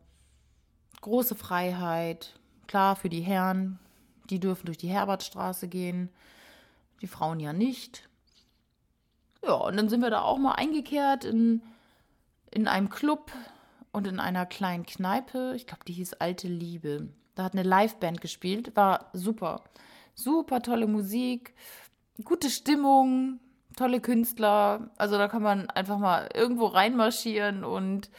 große 1.01 1.35
Freiheit. 1.35 2.39
Klar, 2.67 2.97
für 2.97 3.09
die 3.09 3.21
Herren, 3.21 3.79
die 4.31 4.41
dürfen 4.41 4.67
durch 4.67 4.79
die 4.79 4.89
Herbertstraße 4.89 5.69
gehen, 5.69 6.09
die 7.03 7.07
Frauen 7.07 7.41
ja 7.41 7.53
nicht. 7.53 8.09
Ja, 9.45 9.55
und 9.55 9.77
dann 9.77 9.89
sind 9.89 10.01
wir 10.01 10.11
da 10.11 10.23
auch 10.23 10.39
mal 10.39 10.53
eingekehrt 10.53 11.25
in, 11.25 11.62
in 12.51 12.69
einem 12.69 12.89
Club, 12.89 13.33
und 13.93 14.07
in 14.07 14.19
einer 14.19 14.47
kleinen 14.47 14.87
Kneipe, 14.87 15.53
ich 15.55 15.67
glaube, 15.67 15.85
die 15.87 15.93
hieß 15.93 16.15
Alte 16.15 16.49
Liebe. 16.49 17.09
Da 17.35 17.45
hat 17.45 17.55
eine 17.55 17.62
Liveband 17.62 18.21
gespielt, 18.21 18.77
war 18.77 19.11
super. 19.12 19.62
Super 20.15 20.61
tolle 20.61 20.87
Musik, 20.87 21.55
gute 22.25 22.51
Stimmung, 22.51 23.41
tolle 23.77 24.01
Künstler. 24.01 24.91
Also 24.99 25.17
da 25.17 25.29
kann 25.29 25.43
man 25.43 25.71
einfach 25.71 25.99
mal 25.99 26.29
irgendwo 26.35 26.67
reinmarschieren 26.67 27.65
und 27.65 28.11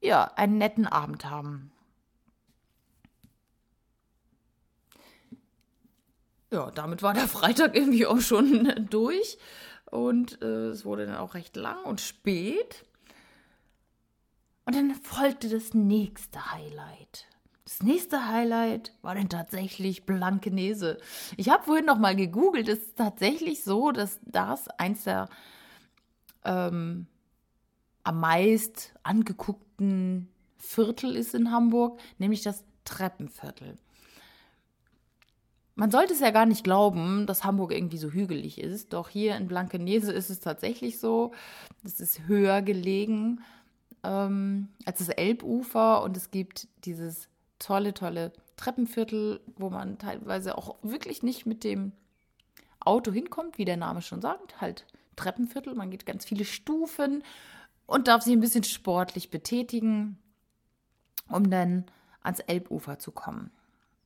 ja, 0.00 0.24
einen 0.36 0.58
netten 0.58 0.86
Abend 0.86 1.28
haben. 1.28 1.72
Ja, 6.52 6.70
damit 6.70 7.02
war 7.02 7.14
der 7.14 7.28
Freitag 7.28 7.76
irgendwie 7.76 8.06
auch 8.06 8.20
schon 8.20 8.86
durch 8.90 9.38
und 9.90 10.42
äh, 10.42 10.68
es 10.68 10.84
wurde 10.84 11.06
dann 11.06 11.16
auch 11.16 11.34
recht 11.34 11.54
lang 11.56 11.84
und 11.84 12.00
spät. 12.00 12.84
Und 14.64 14.76
dann 14.76 14.94
folgte 14.94 15.48
das 15.48 15.74
nächste 15.74 16.52
Highlight. 16.52 17.26
Das 17.70 17.84
nächste 17.84 18.26
Highlight 18.26 18.92
war 19.00 19.14
dann 19.14 19.28
tatsächlich 19.28 20.04
Blankenese. 20.04 20.98
Ich 21.36 21.50
habe 21.50 21.62
vorhin 21.62 21.84
noch 21.84 22.00
mal 22.00 22.16
gegoogelt. 22.16 22.68
Es 22.68 22.80
ist 22.80 22.96
tatsächlich 22.96 23.62
so, 23.62 23.92
dass 23.92 24.18
das 24.24 24.66
eins 24.70 25.04
der 25.04 25.28
ähm, 26.44 27.06
am 28.02 28.18
meist 28.18 28.92
angeguckten 29.04 30.28
Viertel 30.58 31.14
ist 31.14 31.32
in 31.32 31.52
Hamburg, 31.52 32.00
nämlich 32.18 32.42
das 32.42 32.64
Treppenviertel. 32.84 33.78
Man 35.76 35.92
sollte 35.92 36.12
es 36.12 36.20
ja 36.20 36.32
gar 36.32 36.46
nicht 36.46 36.64
glauben, 36.64 37.24
dass 37.26 37.44
Hamburg 37.44 37.70
irgendwie 37.70 37.98
so 37.98 38.10
hügelig 38.10 38.60
ist, 38.60 38.92
doch 38.92 39.08
hier 39.08 39.36
in 39.36 39.46
Blankenese 39.46 40.12
ist 40.12 40.28
es 40.28 40.40
tatsächlich 40.40 40.98
so. 40.98 41.30
Es 41.84 42.00
ist 42.00 42.26
höher 42.26 42.62
gelegen 42.62 43.42
ähm, 44.02 44.70
als 44.84 44.98
das 44.98 45.10
Elbufer 45.10 46.02
und 46.02 46.16
es 46.16 46.32
gibt 46.32 46.66
dieses 46.84 47.29
tolle, 47.60 47.94
tolle 47.94 48.32
Treppenviertel, 48.56 49.40
wo 49.56 49.70
man 49.70 49.98
teilweise 49.98 50.58
auch 50.58 50.76
wirklich 50.82 51.22
nicht 51.22 51.46
mit 51.46 51.62
dem 51.62 51.92
Auto 52.80 53.12
hinkommt, 53.12 53.58
wie 53.58 53.64
der 53.64 53.76
Name 53.76 54.02
schon 54.02 54.20
sagt, 54.20 54.60
halt 54.60 54.86
Treppenviertel. 55.14 55.74
Man 55.74 55.90
geht 55.90 56.06
ganz 56.06 56.24
viele 56.24 56.44
Stufen 56.44 57.22
und 57.86 58.08
darf 58.08 58.22
sich 58.22 58.32
ein 58.32 58.40
bisschen 58.40 58.64
sportlich 58.64 59.30
betätigen, 59.30 60.18
um 61.28 61.48
dann 61.50 61.86
ans 62.22 62.40
Elbufer 62.40 62.98
zu 62.98 63.12
kommen. 63.12 63.50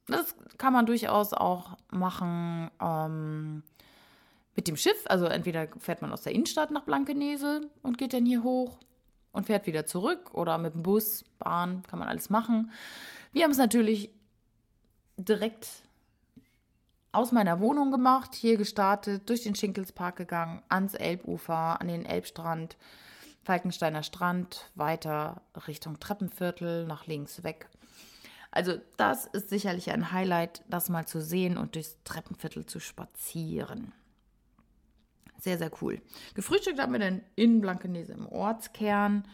Das 0.07 0.37
kann 0.59 0.73
man 0.73 0.87
durchaus 0.87 1.33
auch 1.33 1.79
machen 1.91 2.71
ähm, 2.81 3.63
mit 4.55 4.69
dem 4.69 4.77
Schiff. 4.77 5.03
Also 5.07 5.27
entweder 5.27 5.69
fährt 5.79 6.03
man 6.03 6.13
aus 6.13 6.23
der 6.23 6.33
Innenstadt 6.33 6.71
nach 6.71 6.85
Blankenese 6.85 7.71
und 7.83 7.97
geht 7.97 8.13
dann 8.13 8.27
hier 8.27 8.43
hoch 8.43 8.79
und 9.35 9.47
fährt 9.47 9.67
wieder 9.67 9.85
zurück 9.85 10.33
oder 10.33 10.57
mit 10.57 10.73
dem 10.73 10.83
Bus, 10.83 11.25
Bahn, 11.38 11.83
kann 11.83 11.99
man 11.99 12.09
alles 12.09 12.31
machen. 12.31 12.71
Wir 13.33 13.45
haben 13.45 13.50
es 13.50 13.59
natürlich 13.59 14.11
direkt 15.19 15.69
aus 17.12 17.33
meiner 17.33 17.61
Wohnung 17.61 17.91
gemacht, 17.91 18.35
hier 18.35 18.57
gestartet, 18.57 19.29
durch 19.29 19.43
den 19.43 19.55
Schinkelspark 19.55 20.17
gegangen, 20.17 20.62
ans 20.69 20.95
Elbufer, 20.95 21.81
an 21.81 21.88
den 21.88 22.07
Elbstrand, 22.07 22.76
Falkensteiner 23.43 24.03
Strand, 24.03 24.71
weiter 24.75 25.43
Richtung 25.67 26.00
Treppenviertel, 26.00 26.87
nach 26.87 27.07
links 27.07 27.43
weg. 27.43 27.69
Also 28.53 28.79
das 28.97 29.26
ist 29.26 29.50
sicherlich 29.50 29.91
ein 29.91 30.12
Highlight, 30.12 30.62
das 30.69 30.88
mal 30.88 31.07
zu 31.07 31.21
sehen 31.21 31.59
und 31.59 31.75
durchs 31.75 31.99
Treppenviertel 32.05 32.67
zu 32.67 32.79
spazieren. 32.79 33.93
Sehr, 35.45 35.59
sehr 35.59 35.71
cool. 35.83 36.01
Gefrühstückt 36.33 36.81
haben 36.81 36.95
wir 36.95 37.01
dann 37.01 37.21
in 37.37 37.61
Blankenese 37.61 38.15
im 38.15 38.27
Ortskern. 38.27 39.29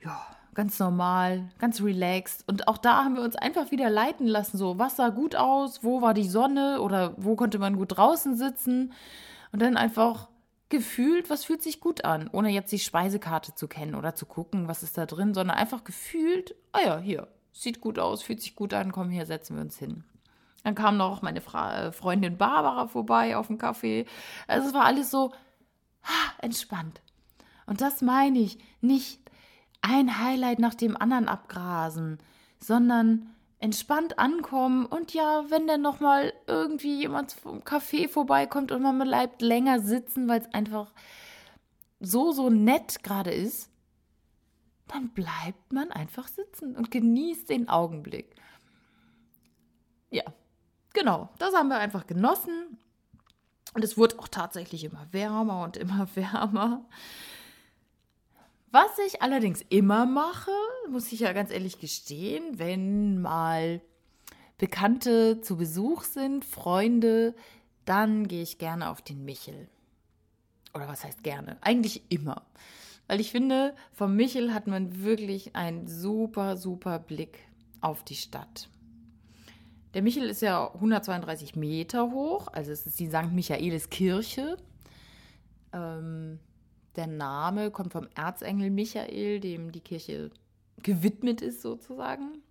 Ja, 0.00 0.24
ganz 0.54 0.78
normal, 0.78 1.50
ganz 1.58 1.82
relaxed. 1.82 2.44
Und 2.46 2.68
auch 2.68 2.78
da 2.78 3.02
haben 3.02 3.16
wir 3.16 3.22
uns 3.22 3.34
einfach 3.34 3.72
wieder 3.72 3.90
leiten 3.90 4.28
lassen. 4.28 4.56
So, 4.56 4.78
was 4.78 4.94
sah 4.94 5.08
gut 5.08 5.34
aus? 5.34 5.82
Wo 5.82 6.00
war 6.00 6.14
die 6.14 6.28
Sonne? 6.28 6.80
Oder 6.80 7.14
wo 7.16 7.34
konnte 7.34 7.58
man 7.58 7.74
gut 7.76 7.96
draußen 7.96 8.36
sitzen? 8.36 8.92
Und 9.50 9.62
dann 9.62 9.76
einfach 9.76 10.28
gefühlt, 10.68 11.28
was 11.28 11.44
fühlt 11.44 11.64
sich 11.64 11.80
gut 11.80 12.04
an, 12.04 12.30
ohne 12.30 12.50
jetzt 12.50 12.70
die 12.70 12.78
Speisekarte 12.78 13.56
zu 13.56 13.66
kennen 13.66 13.96
oder 13.96 14.14
zu 14.14 14.26
gucken, 14.26 14.68
was 14.68 14.84
ist 14.84 14.96
da 14.96 15.06
drin, 15.06 15.34
sondern 15.34 15.56
einfach 15.56 15.82
gefühlt, 15.82 16.54
ah 16.70 16.82
ja, 16.84 16.98
hier, 16.98 17.26
sieht 17.52 17.80
gut 17.80 17.98
aus, 17.98 18.22
fühlt 18.22 18.40
sich 18.40 18.54
gut 18.54 18.72
an, 18.74 18.92
komm, 18.92 19.10
hier 19.10 19.26
setzen 19.26 19.56
wir 19.56 19.62
uns 19.62 19.76
hin. 19.76 20.04
Dann 20.68 20.74
kam 20.74 20.98
noch 20.98 21.22
meine 21.22 21.40
Fra 21.40 21.86
äh, 21.86 21.92
Freundin 21.92 22.36
Barbara 22.36 22.88
vorbei 22.88 23.38
auf 23.38 23.46
dem 23.46 23.56
Kaffee. 23.56 24.04
Also 24.46 24.68
es 24.68 24.74
war 24.74 24.84
alles 24.84 25.10
so 25.10 25.32
ha, 26.02 26.32
entspannt. 26.42 27.00
Und 27.64 27.80
das 27.80 28.02
meine 28.02 28.38
ich, 28.38 28.58
nicht 28.82 29.18
ein 29.80 30.22
Highlight 30.22 30.58
nach 30.58 30.74
dem 30.74 30.94
anderen 30.94 31.26
abgrasen, 31.26 32.18
sondern 32.60 33.30
entspannt 33.60 34.18
ankommen 34.18 34.84
und 34.84 35.14
ja, 35.14 35.46
wenn 35.48 35.66
dann 35.66 35.80
noch 35.80 36.00
mal 36.00 36.34
irgendwie 36.46 36.98
jemand 36.98 37.32
vom 37.32 37.60
Café 37.60 38.06
vorbeikommt 38.06 38.70
und 38.70 38.82
man 38.82 38.98
bleibt 38.98 39.40
länger 39.40 39.80
sitzen, 39.80 40.28
weil 40.28 40.42
es 40.42 40.52
einfach 40.52 40.92
so 41.98 42.30
so 42.30 42.50
nett 42.50 43.02
gerade 43.02 43.32
ist, 43.32 43.70
dann 44.86 45.08
bleibt 45.14 45.72
man 45.72 45.90
einfach 45.90 46.28
sitzen 46.28 46.76
und 46.76 46.90
genießt 46.90 47.48
den 47.48 47.70
Augenblick. 47.70 48.34
Ja, 50.10 50.24
genau, 50.98 51.28
das 51.38 51.54
haben 51.54 51.68
wir 51.68 51.78
einfach 51.78 52.06
genossen. 52.06 52.78
Und 53.74 53.84
es 53.84 53.96
wurde 53.96 54.18
auch 54.18 54.28
tatsächlich 54.28 54.84
immer 54.84 55.06
wärmer 55.12 55.62
und 55.62 55.76
immer 55.76 56.08
wärmer. 56.14 56.84
Was 58.70 58.98
ich 59.06 59.22
allerdings 59.22 59.62
immer 59.70 60.04
mache, 60.04 60.50
muss 60.90 61.12
ich 61.12 61.20
ja 61.20 61.32
ganz 61.32 61.50
ehrlich 61.50 61.80
gestehen, 61.80 62.58
wenn 62.58 63.20
mal 63.20 63.80
Bekannte 64.58 65.40
zu 65.40 65.56
Besuch 65.56 66.02
sind, 66.02 66.44
Freunde, 66.44 67.34
dann 67.84 68.28
gehe 68.28 68.42
ich 68.42 68.58
gerne 68.58 68.90
auf 68.90 69.00
den 69.00 69.24
Michel. 69.24 69.68
Oder 70.74 70.88
was 70.88 71.04
heißt 71.04 71.22
gerne? 71.22 71.56
Eigentlich 71.62 72.02
immer. 72.10 72.42
Weil 73.06 73.20
ich 73.20 73.30
finde, 73.30 73.74
vom 73.92 74.16
Michel 74.16 74.52
hat 74.52 74.66
man 74.66 75.02
wirklich 75.02 75.56
einen 75.56 75.86
super, 75.86 76.58
super 76.58 76.98
Blick 76.98 77.38
auf 77.80 78.04
die 78.04 78.16
Stadt. 78.16 78.68
Der 79.98 80.04
Michel 80.04 80.30
ist 80.30 80.42
ja 80.42 80.72
132 80.74 81.56
Meter 81.56 82.12
hoch, 82.12 82.46
also 82.52 82.70
es 82.70 82.86
ist 82.86 83.00
die 83.00 83.08
St. 83.08 83.32
Michaelis 83.32 83.90
Kirche. 83.90 84.56
Ähm, 85.72 86.38
der 86.94 87.08
Name 87.08 87.72
kommt 87.72 87.90
vom 87.90 88.06
Erzengel 88.14 88.70
Michael, 88.70 89.40
dem 89.40 89.72
die 89.72 89.80
Kirche 89.80 90.30
gewidmet 90.84 91.42
ist 91.42 91.62
sozusagen. 91.62 92.44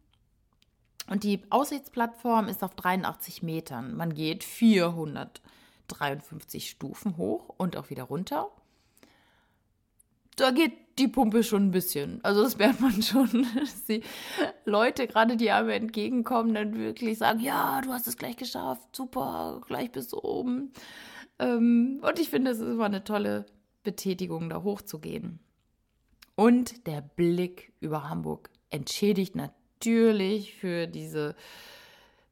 Und 1.10 1.24
die 1.24 1.42
Aussichtsplattform 1.50 2.50
ist 2.50 2.66
auf 2.66 2.76
83 2.76 3.44
Metern. 3.44 3.96
Man 3.96 4.14
geht 4.14 4.44
453 4.44 6.70
Stufen 6.70 7.16
hoch 7.16 7.48
und 7.56 7.78
auch 7.78 7.90
wieder 7.90 8.04
runter. 8.04 8.50
Da 10.38 10.52
geht 10.52 10.72
die 10.98 11.08
Pumpe 11.08 11.44
schon 11.44 11.68
ein 11.68 11.72
bisschen. 11.72 12.20
Also 12.24 12.44
das 12.44 12.58
merkt 12.58 12.80
man 12.80 13.02
schon, 13.02 13.46
dass 13.56 13.86
die 13.86 14.02
Leute, 14.66 15.08
gerade 15.08 15.36
die 15.36 15.52
einem 15.52 15.70
entgegenkommen, 15.70 16.54
dann 16.54 16.78
wirklich 16.78 17.18
sagen, 17.18 17.40
ja, 17.40 17.82
du 17.82 17.92
hast 17.92 18.08
es 18.08 18.18
gleich 18.18 18.38
geschafft, 18.38 18.96
super, 18.96 19.62
gleich 19.68 19.92
bis 19.92 20.14
oben. 20.14 20.72
Ähm, 21.40 22.00
und 22.02 22.20
ich 22.20 22.30
finde, 22.30 22.52
es 22.52 22.60
ist 22.60 22.68
immer 22.68 22.86
eine 22.86 23.04
tolle 23.04 23.46
Betätigung, 23.84 24.50
da 24.50 24.64
hochzugehen. 24.64 25.40
Und 26.36 26.88
der 26.88 27.02
Blick 27.02 27.74
über 27.80 28.10
Hamburg 28.10 28.50
entschädigt 28.70 29.36
natürlich 29.36 30.54
für 30.54 30.88
diese 30.88 31.36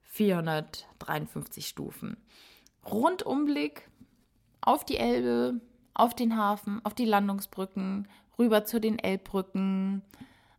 453 0.04 1.68
Stufen. 1.68 2.18
Rundumblick 2.86 3.90
auf 4.62 4.86
die 4.86 4.98
Elbe, 4.98 5.60
auf 5.96 6.14
den 6.14 6.38
Hafen, 6.38 6.82
auf 6.84 6.94
die 6.94 7.06
Landungsbrücken, 7.06 8.08
rüber 8.38 8.66
zu 8.66 8.80
den 8.80 9.00
Elbbrücken, 9.00 10.02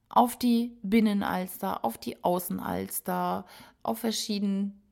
auf 0.08 0.36
die 0.36 0.76
Binnenalster, 0.82 1.84
auf 1.84 1.98
die 1.98 2.22
Außenalster, 2.24 3.44
auf 3.82 3.98
verschieden, 3.98 4.82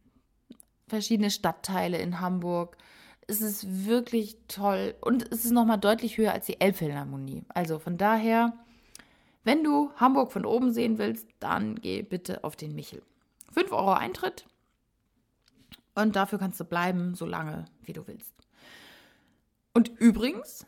verschiedene 0.87 1.31
Stadtteile 1.31 1.99
in 1.99 2.21
Hamburg 2.21 2.77
es 3.27 3.41
ist 3.41 3.87
wirklich 3.87 4.37
toll 4.49 4.95
und 5.01 5.23
es 5.33 5.45
ist 5.45 5.53
nochmal 5.53 5.79
deutlich 5.79 6.19
höher 6.19 6.33
als 6.33 6.47
die 6.47 6.61
Elbphilharmonie. 6.61 7.45
Also 7.49 7.79
von 7.79 7.97
daher, 7.97 8.53
wenn 9.45 9.65
du 9.65 9.91
Hamburg 9.97 10.33
von 10.33 10.45
oben 10.45 10.73
sehen 10.73 10.99
willst, 10.99 11.27
dann 11.41 11.77
geh 11.77 12.03
bitte 12.03 12.45
auf 12.45 12.57
den 12.57 12.75
Michel. 12.75 13.03
5 13.53 13.73
Euro 13.73 13.93
Eintritt 13.93 14.47
und 15.95 16.17
dafür 16.17 16.39
kannst 16.39 16.61
du 16.61 16.65
bleiben, 16.65 17.15
so 17.15 17.27
lange 17.27 17.67
wie 17.83 17.93
du 17.93 18.07
willst. 18.07 18.35
Und 19.75 19.89
übrigens 19.99 20.67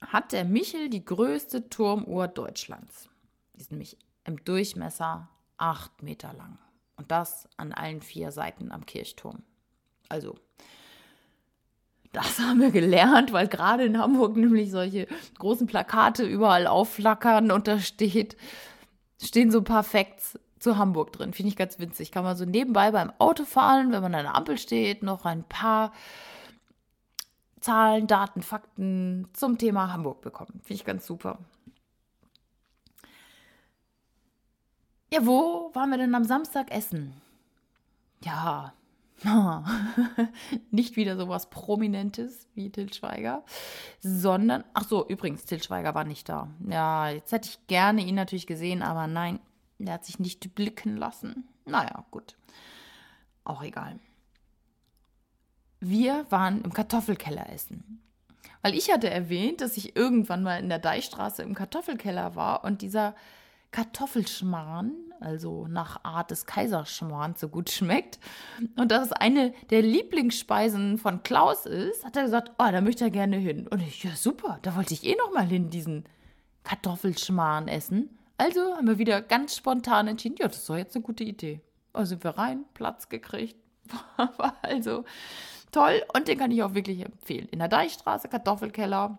hat 0.00 0.32
der 0.32 0.44
Michel 0.44 0.90
die 0.90 1.04
größte 1.04 1.70
Turmuhr 1.70 2.28
Deutschlands. 2.28 3.08
Die 3.54 3.60
ist 3.60 3.70
nämlich 3.70 3.96
im 4.24 4.44
Durchmesser 4.44 5.28
8 5.56 6.02
Meter 6.02 6.32
lang. 6.34 6.58
Und 6.96 7.10
das 7.10 7.48
an 7.56 7.72
allen 7.72 8.02
vier 8.02 8.30
Seiten 8.30 8.70
am 8.70 8.86
Kirchturm. 8.86 9.42
Also 10.08 10.36
das 12.12 12.38
haben 12.40 12.60
wir 12.60 12.70
gelernt, 12.70 13.32
weil 13.32 13.48
gerade 13.48 13.84
in 13.84 13.98
Hamburg 13.98 14.36
nämlich 14.36 14.70
solche 14.70 15.08
großen 15.38 15.66
Plakate 15.66 16.24
überall 16.24 16.66
aufflackern 16.66 17.50
und 17.50 17.66
da 17.66 17.78
steht, 17.78 18.36
stehen 19.20 19.50
so 19.50 19.58
ein 19.58 19.64
paar 19.64 19.84
Facts 19.84 20.38
zu 20.58 20.76
Hamburg 20.76 21.12
drin. 21.12 21.32
Finde 21.32 21.48
ich 21.48 21.56
ganz 21.56 21.78
witzig. 21.78 22.12
Kann 22.12 22.24
man 22.24 22.36
so 22.36 22.44
nebenbei 22.44 22.90
beim 22.90 23.12
Autofahren, 23.18 23.90
wenn 23.90 24.02
man 24.02 24.14
an 24.14 24.24
der 24.24 24.36
Ampel 24.36 24.58
steht, 24.58 25.02
noch 25.02 25.24
ein 25.24 25.44
paar 25.44 25.92
Zahlen, 27.62 28.06
Daten, 28.06 28.42
Fakten 28.42 29.28
zum 29.32 29.58
Thema 29.58 29.92
Hamburg 29.92 30.20
bekommen. 30.20 30.60
Finde 30.62 30.74
ich 30.74 30.84
ganz 30.84 31.06
super. 31.06 31.38
Ja, 35.12 35.26
wo 35.26 35.70
waren 35.74 35.90
wir 35.90 35.98
denn 35.98 36.14
am 36.14 36.24
Samstag 36.24 36.70
essen? 36.70 37.14
Ja, 38.24 38.72
nicht 40.70 40.96
wieder 40.96 41.16
sowas 41.16 41.50
Prominentes 41.50 42.48
wie 42.54 42.70
Til 42.70 42.92
Schweiger, 42.92 43.44
sondern, 44.00 44.64
ach 44.74 44.84
so, 44.84 45.06
übrigens, 45.06 45.44
Til 45.44 45.62
Schweiger 45.62 45.94
war 45.94 46.04
nicht 46.04 46.28
da. 46.28 46.48
Ja, 46.68 47.08
jetzt 47.10 47.32
hätte 47.32 47.48
ich 47.48 47.66
gerne 47.66 48.02
ihn 48.02 48.14
natürlich 48.14 48.46
gesehen, 48.46 48.82
aber 48.82 49.06
nein, 49.06 49.38
er 49.78 49.94
hat 49.94 50.04
sich 50.04 50.18
nicht 50.18 50.54
blicken 50.54 50.96
lassen. 50.96 51.48
Naja, 51.66 52.04
gut. 52.10 52.36
Auch 53.44 53.62
egal. 53.62 53.98
Wir 55.84 56.26
waren 56.30 56.62
im 56.62 56.72
Kartoffelkeller 56.72 57.50
essen. 57.50 58.00
Weil 58.62 58.74
ich 58.74 58.92
hatte 58.92 59.10
erwähnt, 59.10 59.60
dass 59.60 59.76
ich 59.76 59.96
irgendwann 59.96 60.44
mal 60.44 60.60
in 60.60 60.68
der 60.68 60.78
Deichstraße 60.78 61.42
im 61.42 61.56
Kartoffelkeller 61.56 62.36
war 62.36 62.62
und 62.62 62.82
dieser 62.82 63.16
Kartoffelschmarrn, 63.72 64.92
also 65.18 65.66
nach 65.66 66.04
Art 66.04 66.30
des 66.30 66.46
Kaiserschmarrns, 66.46 67.40
so 67.40 67.48
gut 67.48 67.68
schmeckt. 67.72 68.20
Und 68.76 68.92
das 68.92 69.10
eine 69.10 69.52
der 69.70 69.82
Lieblingsspeisen 69.82 70.98
von 70.98 71.24
Klaus 71.24 71.66
ist, 71.66 72.04
hat 72.04 72.16
er 72.16 72.22
gesagt, 72.22 72.52
oh, 72.58 72.70
da 72.70 72.80
möchte 72.80 73.02
er 73.02 73.10
gerne 73.10 73.36
hin. 73.36 73.66
Und 73.66 73.82
ich, 73.82 74.04
ja 74.04 74.14
super, 74.14 74.60
da 74.62 74.76
wollte 74.76 74.94
ich 74.94 75.04
eh 75.04 75.16
noch 75.16 75.32
mal 75.32 75.46
hin, 75.46 75.68
diesen 75.68 76.04
Kartoffelschmarrn 76.62 77.66
essen. 77.66 78.16
Also 78.38 78.60
haben 78.76 78.86
wir 78.86 78.98
wieder 78.98 79.20
ganz 79.20 79.56
spontan 79.56 80.06
entschieden, 80.06 80.36
ja, 80.38 80.46
das 80.46 80.58
ist 80.58 80.70
doch 80.70 80.76
jetzt 80.76 80.94
eine 80.94 81.02
gute 81.02 81.24
Idee. 81.24 81.60
Also 81.92 82.10
sind 82.10 82.22
wir 82.22 82.38
rein, 82.38 82.66
Platz 82.72 83.08
gekriegt. 83.08 83.56
Also 84.62 85.04
toll 85.72 86.02
und 86.14 86.28
den 86.28 86.38
kann 86.38 86.50
ich 86.50 86.62
auch 86.62 86.74
wirklich 86.74 87.04
empfehlen. 87.04 87.48
In 87.50 87.58
der 87.58 87.68
Deichstraße, 87.68 88.28
Kartoffelkeller, 88.28 89.18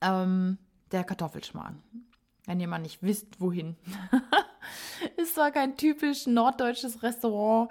ähm, 0.00 0.58
der 0.92 1.04
Kartoffelschmarrn 1.04 1.82
wenn 2.46 2.60
ihr 2.60 2.68
mal 2.68 2.78
nicht 2.78 3.02
wisst, 3.02 3.40
wohin. 3.40 3.76
ist 5.16 5.34
zwar 5.34 5.50
kein 5.50 5.76
typisch 5.76 6.26
norddeutsches 6.26 7.02
Restaurant. 7.02 7.70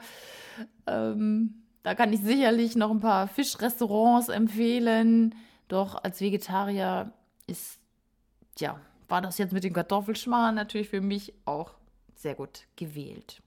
Ähm, 0.86 1.63
da 1.81 1.95
kann 1.95 2.13
ich 2.13 2.21
sicherlich 2.21 2.75
noch 2.75 2.91
ein 2.91 2.99
paar 2.99 3.27
Fischrestaurants 3.27 4.29
empfehlen. 4.29 5.34
Doch 5.67 6.03
als 6.03 6.21
Vegetarier 6.21 7.12
ist, 7.47 7.79
ja, 8.60 8.79
war 9.08 9.21
das 9.21 9.38
jetzt 9.38 9.53
mit 9.53 9.63
dem 9.63 9.73
Kartoffelschmarrn 9.73 10.55
natürlich 10.55 10.89
für 10.89 11.01
mich 11.01 11.34
auch 11.45 11.71
sehr 12.15 12.36
gut 12.36 12.67
gewählt. 12.75 13.41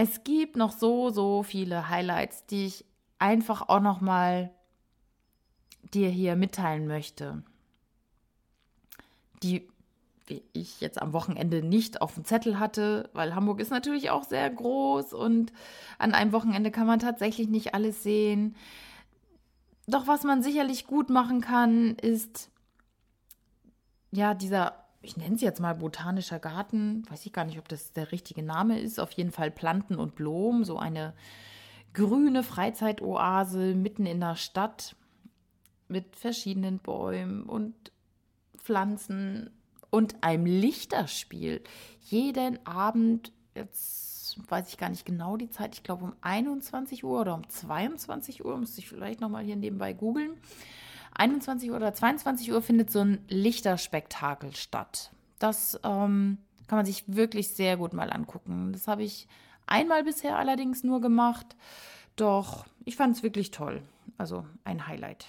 Es 0.00 0.22
gibt 0.22 0.56
noch 0.56 0.70
so, 0.70 1.10
so 1.10 1.42
viele 1.42 1.88
Highlights, 1.88 2.46
die 2.46 2.66
ich 2.66 2.84
einfach 3.18 3.68
auch 3.68 3.80
noch 3.80 4.00
mal 4.00 4.50
dir 5.92 6.08
hier 6.08 6.36
mitteilen 6.36 6.86
möchte 6.86 7.42
die 9.42 9.68
ich 10.52 10.80
jetzt 10.80 11.00
am 11.00 11.12
Wochenende 11.12 11.62
nicht 11.62 12.02
auf 12.02 12.14
dem 12.14 12.24
Zettel 12.24 12.58
hatte, 12.58 13.08
weil 13.12 13.34
Hamburg 13.34 13.60
ist 13.60 13.70
natürlich 13.70 14.10
auch 14.10 14.24
sehr 14.24 14.48
groß 14.50 15.12
und 15.14 15.52
an 15.98 16.12
einem 16.12 16.32
Wochenende 16.32 16.70
kann 16.70 16.86
man 16.86 16.98
tatsächlich 16.98 17.48
nicht 17.48 17.74
alles 17.74 18.02
sehen. 18.02 18.54
Doch 19.86 20.06
was 20.06 20.24
man 20.24 20.42
sicherlich 20.42 20.86
gut 20.86 21.08
machen 21.08 21.40
kann, 21.40 21.94
ist 21.96 22.50
ja 24.10 24.34
dieser, 24.34 24.84
ich 25.00 25.16
nenne 25.16 25.36
es 25.36 25.40
jetzt 25.40 25.60
mal 25.60 25.74
botanischer 25.74 26.38
Garten, 26.38 27.04
weiß 27.10 27.24
ich 27.26 27.32
gar 27.32 27.44
nicht, 27.44 27.58
ob 27.58 27.68
das 27.68 27.92
der 27.92 28.10
richtige 28.12 28.42
Name 28.42 28.80
ist, 28.80 28.98
auf 28.98 29.12
jeden 29.12 29.30
Fall 29.30 29.50
Planten 29.50 29.96
und 29.96 30.14
Blumen, 30.14 30.64
so 30.64 30.78
eine 30.78 31.14
grüne 31.94 32.42
Freizeitoase 32.42 33.74
mitten 33.74 34.06
in 34.06 34.20
der 34.20 34.36
Stadt 34.36 34.96
mit 35.88 36.16
verschiedenen 36.16 36.78
Bäumen 36.78 37.44
und 37.44 37.92
Pflanzen 38.56 39.50
und 39.90 40.22
einem 40.22 40.46
Lichterspiel. 40.46 41.62
Jeden 42.00 42.64
Abend, 42.66 43.32
jetzt 43.54 44.38
weiß 44.48 44.68
ich 44.68 44.78
gar 44.78 44.90
nicht 44.90 45.06
genau 45.06 45.36
die 45.36 45.48
Zeit, 45.48 45.74
ich 45.74 45.82
glaube 45.82 46.04
um 46.04 46.14
21 46.20 47.04
Uhr 47.04 47.20
oder 47.20 47.34
um 47.34 47.48
22 47.48 48.44
Uhr, 48.44 48.56
müsste 48.58 48.80
ich 48.80 48.88
vielleicht 48.88 49.20
nochmal 49.20 49.44
hier 49.44 49.56
nebenbei 49.56 49.92
googeln. 49.92 50.32
21 51.18 51.70
Uhr 51.70 51.76
oder 51.76 51.92
22 51.92 52.52
Uhr 52.52 52.62
findet 52.62 52.90
so 52.90 53.00
ein 53.00 53.24
Lichterspektakel 53.28 54.54
statt. 54.56 55.10
Das 55.38 55.78
ähm, 55.84 56.38
kann 56.66 56.78
man 56.78 56.86
sich 56.86 57.04
wirklich 57.06 57.48
sehr 57.48 57.76
gut 57.76 57.92
mal 57.92 58.10
angucken. 58.12 58.72
Das 58.72 58.88
habe 58.88 59.02
ich 59.02 59.28
einmal 59.66 60.04
bisher 60.04 60.38
allerdings 60.38 60.84
nur 60.84 61.00
gemacht. 61.00 61.56
Doch 62.16 62.66
ich 62.84 62.96
fand 62.96 63.16
es 63.16 63.22
wirklich 63.22 63.50
toll. 63.50 63.82
Also 64.16 64.46
ein 64.64 64.86
Highlight. 64.86 65.26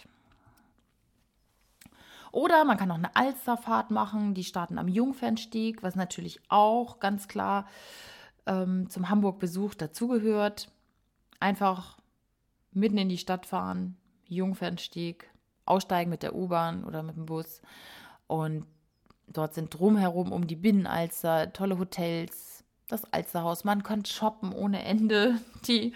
Oder 2.32 2.63
man 2.65 2.78
kann 2.78 2.91
auch 2.91 2.95
eine 2.95 3.15
Alsterfahrt 3.15 3.91
machen. 3.91 4.34
Die 4.36 4.43
starten 4.43 4.78
am 4.78 4.88
Jungfernstieg, 4.88 5.82
was 5.82 5.95
natürlich 5.95 6.39
auch 6.49 6.99
ganz 6.99 7.28
klar 7.28 7.67
ähm, 8.45 8.89
zum 8.89 9.10
Hamburg-Besuch 9.10 9.73
dazugehört. 9.73 10.71
Einfach 11.39 11.97
mitten 12.71 12.97
in 12.97 13.10
die 13.10 13.17
Stadt 13.17 13.45
fahren, 13.45 13.97
Jungfernstieg, 14.28 15.30
aussteigen 15.69 16.10
mit 16.10 16.23
der 16.23 16.36
U-Bahn 16.36 16.84
oder 16.84 17.03
mit 17.03 17.15
dem 17.15 17.25
Bus. 17.25 17.62
Und 18.27 18.65
dort 19.27 19.53
sind 19.53 19.73
drumherum 19.73 20.32
um 20.32 20.47
die 20.47 20.55
Binnenalster 20.55 21.53
tolle 21.53 21.77
Hotels, 21.77 22.63
das 22.88 23.05
Alsterhaus. 23.13 23.63
Man 23.63 23.84
kann 23.84 24.05
shoppen 24.05 24.53
ohne 24.53 24.84
Ende. 24.84 25.39
Die 25.67 25.93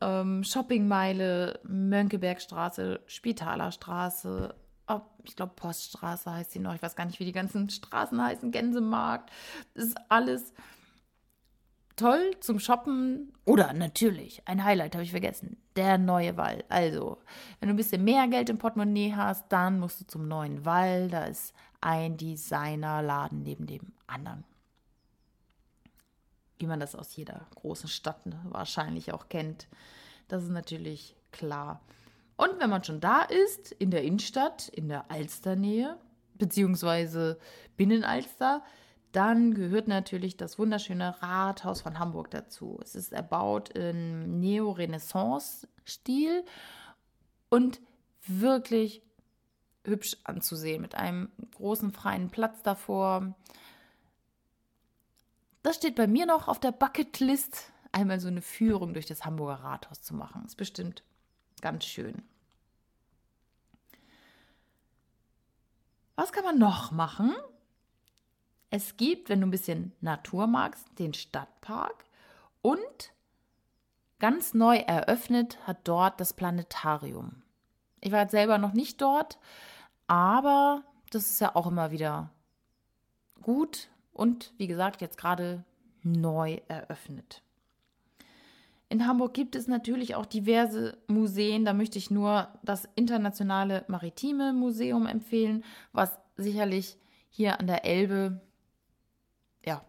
ähm, 0.00 0.44
Shoppingmeile, 0.44 1.60
Mönckebergstraße, 1.64 3.00
Spitalerstraße, 3.06 4.54
oh, 4.88 5.00
ich 5.24 5.36
glaube 5.36 5.54
Poststraße 5.56 6.32
heißt 6.32 6.52
sie 6.52 6.60
noch, 6.60 6.74
ich 6.74 6.82
weiß 6.82 6.96
gar 6.96 7.04
nicht, 7.04 7.18
wie 7.18 7.24
die 7.24 7.32
ganzen 7.32 7.68
Straßen 7.68 8.22
heißen, 8.22 8.52
Gänsemarkt, 8.52 9.30
das 9.74 9.86
ist 9.86 9.96
alles 10.08 10.52
toll 11.98 12.30
zum 12.40 12.58
Shoppen. 12.58 13.32
Oder 13.44 13.72
natürlich, 13.72 14.42
ein 14.46 14.64
Highlight 14.64 14.94
habe 14.94 15.04
ich 15.04 15.10
vergessen, 15.10 15.56
der 15.76 15.98
neue 15.98 16.36
Wall. 16.36 16.64
Also, 16.68 17.18
wenn 17.60 17.68
du 17.68 17.74
ein 17.74 17.78
bisschen 17.78 18.04
mehr 18.04 18.26
Geld 18.28 18.48
im 18.48 18.58
Portemonnaie 18.58 19.14
hast, 19.14 19.46
dann 19.50 19.80
musst 19.80 20.00
du 20.00 20.06
zum 20.06 20.28
neuen 20.28 20.64
Wall. 20.64 21.08
Da 21.08 21.26
ist 21.26 21.54
ein 21.80 22.16
Designerladen 22.16 23.42
neben 23.42 23.66
dem 23.66 23.92
anderen 24.06 24.44
wie 26.58 26.66
man 26.66 26.80
das 26.80 26.94
aus 26.94 27.14
jeder 27.16 27.46
großen 27.54 27.88
Stadt 27.88 28.26
ne, 28.26 28.40
wahrscheinlich 28.44 29.12
auch 29.12 29.28
kennt. 29.28 29.68
Das 30.28 30.42
ist 30.42 30.50
natürlich 30.50 31.16
klar. 31.30 31.80
Und 32.36 32.60
wenn 32.60 32.70
man 32.70 32.84
schon 32.84 33.00
da 33.00 33.22
ist, 33.22 33.72
in 33.72 33.90
der 33.90 34.02
Innenstadt, 34.02 34.68
in 34.68 34.88
der 34.88 35.10
Alsternähe, 35.10 35.96
beziehungsweise 36.34 37.38
Binnenalster, 37.76 38.62
dann 39.12 39.54
gehört 39.54 39.88
natürlich 39.88 40.36
das 40.36 40.58
wunderschöne 40.58 41.22
Rathaus 41.22 41.80
von 41.80 41.98
Hamburg 41.98 42.30
dazu. 42.30 42.78
Es 42.82 42.94
ist 42.94 43.12
erbaut 43.12 43.70
im 43.70 44.38
Neo-Renaissance-Stil 44.40 46.44
und 47.48 47.80
wirklich 48.26 49.02
hübsch 49.84 50.16
anzusehen, 50.24 50.82
mit 50.82 50.94
einem 50.94 51.30
großen 51.54 51.92
freien 51.92 52.30
Platz 52.30 52.62
davor, 52.62 53.34
das 55.62 55.76
steht 55.76 55.96
bei 55.96 56.06
mir 56.06 56.24
noch 56.24 56.48
auf 56.48 56.60
der 56.60 56.72
Bucketlist, 56.72 57.72
einmal 57.92 58.20
so 58.20 58.28
eine 58.28 58.42
Führung 58.42 58.94
durch 58.94 59.06
das 59.06 59.24
Hamburger 59.24 59.62
Rathaus 59.62 60.02
zu 60.02 60.14
machen. 60.14 60.44
Ist 60.46 60.56
bestimmt 60.56 61.02
ganz 61.60 61.84
schön. 61.84 62.22
Was 66.16 66.32
kann 66.32 66.44
man 66.44 66.58
noch 66.58 66.90
machen? 66.90 67.34
Es 68.70 68.96
gibt, 68.96 69.28
wenn 69.28 69.40
du 69.40 69.46
ein 69.46 69.52
bisschen 69.52 69.92
Natur 70.00 70.46
magst, 70.46 70.86
den 70.98 71.14
Stadtpark 71.14 72.04
und 72.62 73.12
ganz 74.18 74.54
neu 74.54 74.76
eröffnet 74.76 75.58
hat 75.66 75.78
dort 75.84 76.20
das 76.20 76.32
Planetarium. 76.32 77.42
Ich 78.00 78.12
war 78.12 78.22
jetzt 78.22 78.32
selber 78.32 78.58
noch 78.58 78.72
nicht 78.72 79.00
dort, 79.00 79.38
aber 80.06 80.82
das 81.10 81.30
ist 81.30 81.40
ja 81.40 81.56
auch 81.56 81.66
immer 81.66 81.90
wieder 81.90 82.30
gut, 83.42 83.88
und 84.18 84.52
wie 84.58 84.66
gesagt, 84.66 85.00
jetzt 85.00 85.16
gerade 85.16 85.64
neu 86.02 86.58
eröffnet. 86.66 87.42
In 88.88 89.06
Hamburg 89.06 89.32
gibt 89.32 89.54
es 89.54 89.68
natürlich 89.68 90.16
auch 90.16 90.26
diverse 90.26 90.98
Museen. 91.06 91.64
Da 91.64 91.72
möchte 91.72 91.98
ich 91.98 92.10
nur 92.10 92.48
das 92.64 92.88
Internationale 92.96 93.84
Maritime 93.86 94.52
Museum 94.52 95.06
empfehlen, 95.06 95.62
was 95.92 96.18
sicherlich 96.36 96.98
hier 97.30 97.60
an 97.60 97.68
der 97.68 97.84
Elbe, 97.84 98.40
ja, 99.64 99.84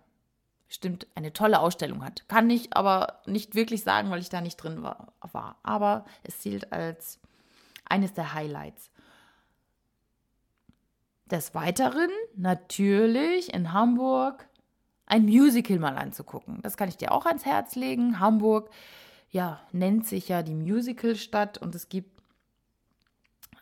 bestimmt 0.67 1.07
eine 1.15 1.33
tolle 1.33 1.59
Ausstellung 1.59 2.03
hat. 2.03 2.27
Kann 2.27 2.49
ich 2.49 2.75
aber 2.75 3.21
nicht 3.25 3.55
wirklich 3.55 3.83
sagen, 3.83 4.11
weil 4.11 4.21
ich 4.21 4.29
da 4.29 4.39
nicht 4.39 4.57
drin 4.57 4.83
war. 4.83 5.13
Aber 5.63 6.05
es 6.23 6.39
zählt 6.39 6.71
als 6.71 7.19
eines 7.85 8.13
der 8.13 8.33
Highlights. 8.33 8.91
Des 11.25 11.53
Weiteren 11.53 12.09
natürlich 12.35 13.53
in 13.53 13.73
Hamburg 13.73 14.47
ein 15.05 15.25
Musical 15.25 15.79
mal 15.79 15.97
anzugucken. 15.97 16.61
Das 16.61 16.77
kann 16.77 16.87
ich 16.87 16.97
dir 16.97 17.11
auch 17.11 17.25
ans 17.25 17.45
Herz 17.45 17.75
legen. 17.75 18.19
Hamburg, 18.19 18.69
ja, 19.31 19.59
nennt 19.71 20.07
sich 20.07 20.29
ja 20.29 20.43
die 20.43 20.55
Musicalstadt 20.55 21.57
und 21.57 21.73
es 21.75 21.89
gibt 21.89 22.21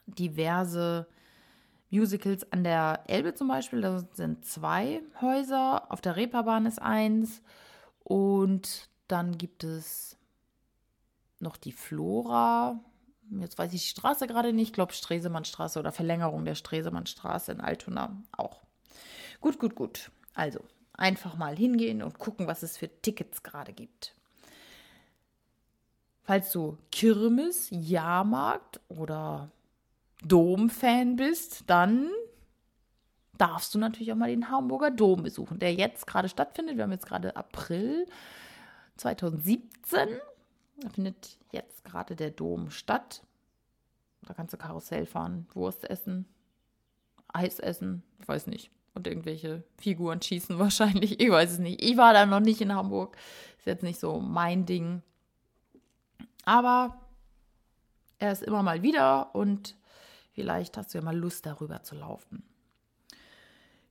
diverse 0.06 1.08
Musicals 1.90 2.52
an 2.52 2.64
der 2.64 3.04
Elbe 3.08 3.34
zum 3.34 3.48
Beispiel. 3.48 3.82
Da 3.82 4.04
sind 4.14 4.46
zwei 4.46 5.02
Häuser. 5.22 5.92
Auf 5.92 6.02
der 6.02 6.16
Reeperbahn 6.16 6.66
ist 6.66 6.82
eins. 6.82 7.42
Und 8.04 8.90
dann 9.08 9.38
gibt 9.38 9.64
es 9.64 10.18
noch 11.40 11.58
die 11.58 11.72
Flora 11.72 12.80
jetzt 13.32 13.58
weiß 13.58 13.74
ich 13.74 13.82
die 13.82 13.90
Straße 13.90 14.28
gerade 14.28 14.54
nicht, 14.54 14.70
ich 14.70 14.74
glaube 14.74 14.94
Stresemannstraße 14.94 15.80
oder 15.80 15.92
Verlängerung 15.92 16.46
der 16.46 16.56
Stresemannstraße 16.56 17.52
in 17.52 17.62
Altona 17.62 18.16
auch. 18.32 18.62
Gut, 19.42 19.60
gut, 19.60 19.76
gut. 19.76 20.12
Also 20.34 20.60
einfach 20.94 21.36
mal 21.36 21.56
hingehen 21.56 22.02
und 22.02 22.18
gucken, 22.18 22.48
was 22.48 22.64
es 22.64 22.78
für 22.78 22.90
Tickets 23.02 23.44
gerade 23.44 23.74
gibt. 23.74 24.16
Falls 26.24 26.52
du 26.52 26.78
Kirmes, 26.92 27.68
Jahrmarkt 27.72 28.82
oder 28.90 29.50
Dom-Fan 30.24 31.16
bist, 31.16 31.64
dann 31.68 32.10
darfst 33.38 33.76
du 33.76 33.80
natürlich 33.80 34.12
auch 34.12 34.18
mal 34.18 34.30
den 34.30 34.50
Hamburger 34.50 34.92
Dom 34.92 35.24
besuchen, 35.24 35.60
der 35.60 35.74
jetzt 35.74 36.08
gerade 36.08 36.30
stattfindet. 36.30 36.78
Wir 36.78 36.84
haben 36.84 36.92
jetzt 36.92 37.06
gerade 37.06 37.36
April 37.36 38.08
2017. 38.98 40.10
Da 40.78 40.90
findet 40.90 41.38
jetzt 41.52 41.84
gerade 41.84 42.16
der 42.16 42.32
Dom 42.32 42.70
statt. 42.72 43.24
Da 44.24 44.34
kannst 44.34 44.54
du 44.54 44.58
Karussell 44.58 45.06
fahren, 45.06 45.48
Wurst 45.54 45.90
essen, 45.90 46.26
Eis 47.28 47.60
essen, 47.60 48.04
ich 48.20 48.28
weiß 48.28 48.48
nicht. 48.48 48.72
Und 48.94 49.08
irgendwelche 49.08 49.64
Figuren 49.78 50.22
schießen 50.22 50.58
wahrscheinlich. 50.60 51.20
Ich 51.20 51.30
weiß 51.30 51.54
es 51.54 51.60
nicht. 51.60 51.84
Ich 51.84 51.98
war 51.98 52.14
da 52.14 52.26
noch 52.26 52.40
nicht 52.40 52.62
in 52.62 52.74
Hamburg. 52.74 53.16
Ist 53.60 53.68
jetzt 53.68 53.84
nicht 53.84 54.00
so 54.00 54.20
mein 54.20 54.66
Ding. 54.66 55.04
Aber 56.46 56.98
er 58.20 58.32
ist 58.32 58.44
immer 58.44 58.64
mal 58.64 58.82
wieder 58.82 59.36
und 59.36 59.77
vielleicht 60.38 60.78
hast 60.78 60.94
du 60.94 61.00
ja 61.00 61.04
mal 61.04 61.18
Lust, 61.18 61.48
darüber 61.48 61.82
zu 61.82 61.96
laufen. 61.96 62.44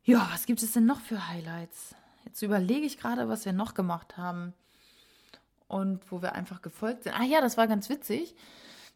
Ja, 0.05 0.29
was 0.33 0.47
gibt 0.47 0.63
es 0.63 0.71
denn 0.71 0.87
noch 0.87 1.01
für 1.01 1.27
Highlights? 1.27 1.97
Jetzt 2.25 2.41
überlege 2.41 2.87
ich 2.87 2.99
gerade, 2.99 3.29
was 3.29 3.45
wir 3.45 3.53
noch 3.53 3.75
gemacht 3.75 4.17
haben 4.17 4.55
und 5.67 6.09
wo 6.13 6.23
wir 6.23 6.35
einfach 6.35 6.63
gefolgt 6.63 7.03
sind. 7.03 7.19
Ah 7.19 7.25
ja, 7.25 7.41
das 7.41 7.57
war 7.57 7.67
ganz 7.67 7.89
witzig. 7.89 8.37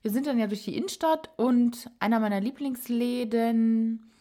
Wir 0.00 0.12
sind 0.12 0.28
dann 0.28 0.38
ja 0.38 0.46
durch 0.46 0.62
die 0.62 0.76
Innenstadt 0.76 1.28
und 1.36 1.90
einer 1.98 2.20
meiner 2.20 2.40
Lieblingsläden 2.40 4.12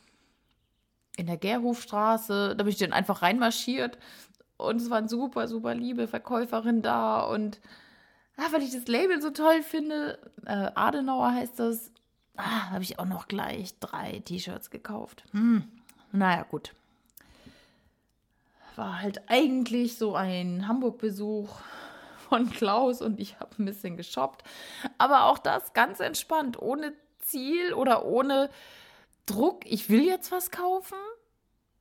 in 1.15 1.27
der 1.27 1.37
Gerhofstraße, 1.37 2.55
da 2.57 2.63
bin 2.63 2.73
ich 2.73 2.79
dann 2.79 2.93
einfach 2.93 3.21
reinmarschiert 3.21 3.99
und 4.57 4.81
es 4.81 4.89
waren 4.89 5.07
super, 5.07 5.47
super 5.47 5.75
liebe 5.75 6.07
Verkäuferin 6.07 6.81
da 6.81 7.21
und 7.21 7.61
ah, 8.37 8.47
weil 8.51 8.63
ich 8.63 8.71
das 8.71 8.87
Label 8.87 9.21
so 9.21 9.29
toll 9.29 9.61
finde, 9.61 10.17
äh, 10.47 10.71
Adenauer 10.73 11.33
heißt 11.33 11.59
das, 11.59 11.91
ah, 12.39 12.71
habe 12.71 12.83
ich 12.83 12.99
auch 12.99 13.05
noch 13.05 13.27
gleich 13.27 13.77
drei 13.79 14.19
T-Shirts 14.25 14.69
gekauft. 14.71 15.23
Hm, 15.31 15.63
naja, 16.11 16.43
gut. 16.43 16.73
War 18.75 19.01
halt 19.01 19.29
eigentlich 19.29 19.97
so 19.97 20.15
ein 20.15 20.67
Hamburg-Besuch 20.67 21.59
von 22.29 22.49
Klaus 22.49 23.01
und 23.01 23.19
ich 23.19 23.39
habe 23.39 23.51
ein 23.59 23.65
bisschen 23.65 23.97
geshoppt. 23.97 24.43
Aber 24.97 25.25
auch 25.25 25.37
das 25.37 25.73
ganz 25.73 25.99
entspannt, 25.99 26.61
ohne 26.61 26.93
Ziel 27.19 27.73
oder 27.73 28.05
ohne 28.05 28.49
Druck. 29.25 29.65
Ich 29.65 29.89
will 29.89 30.03
jetzt 30.03 30.31
was 30.31 30.49
kaufen, 30.51 30.97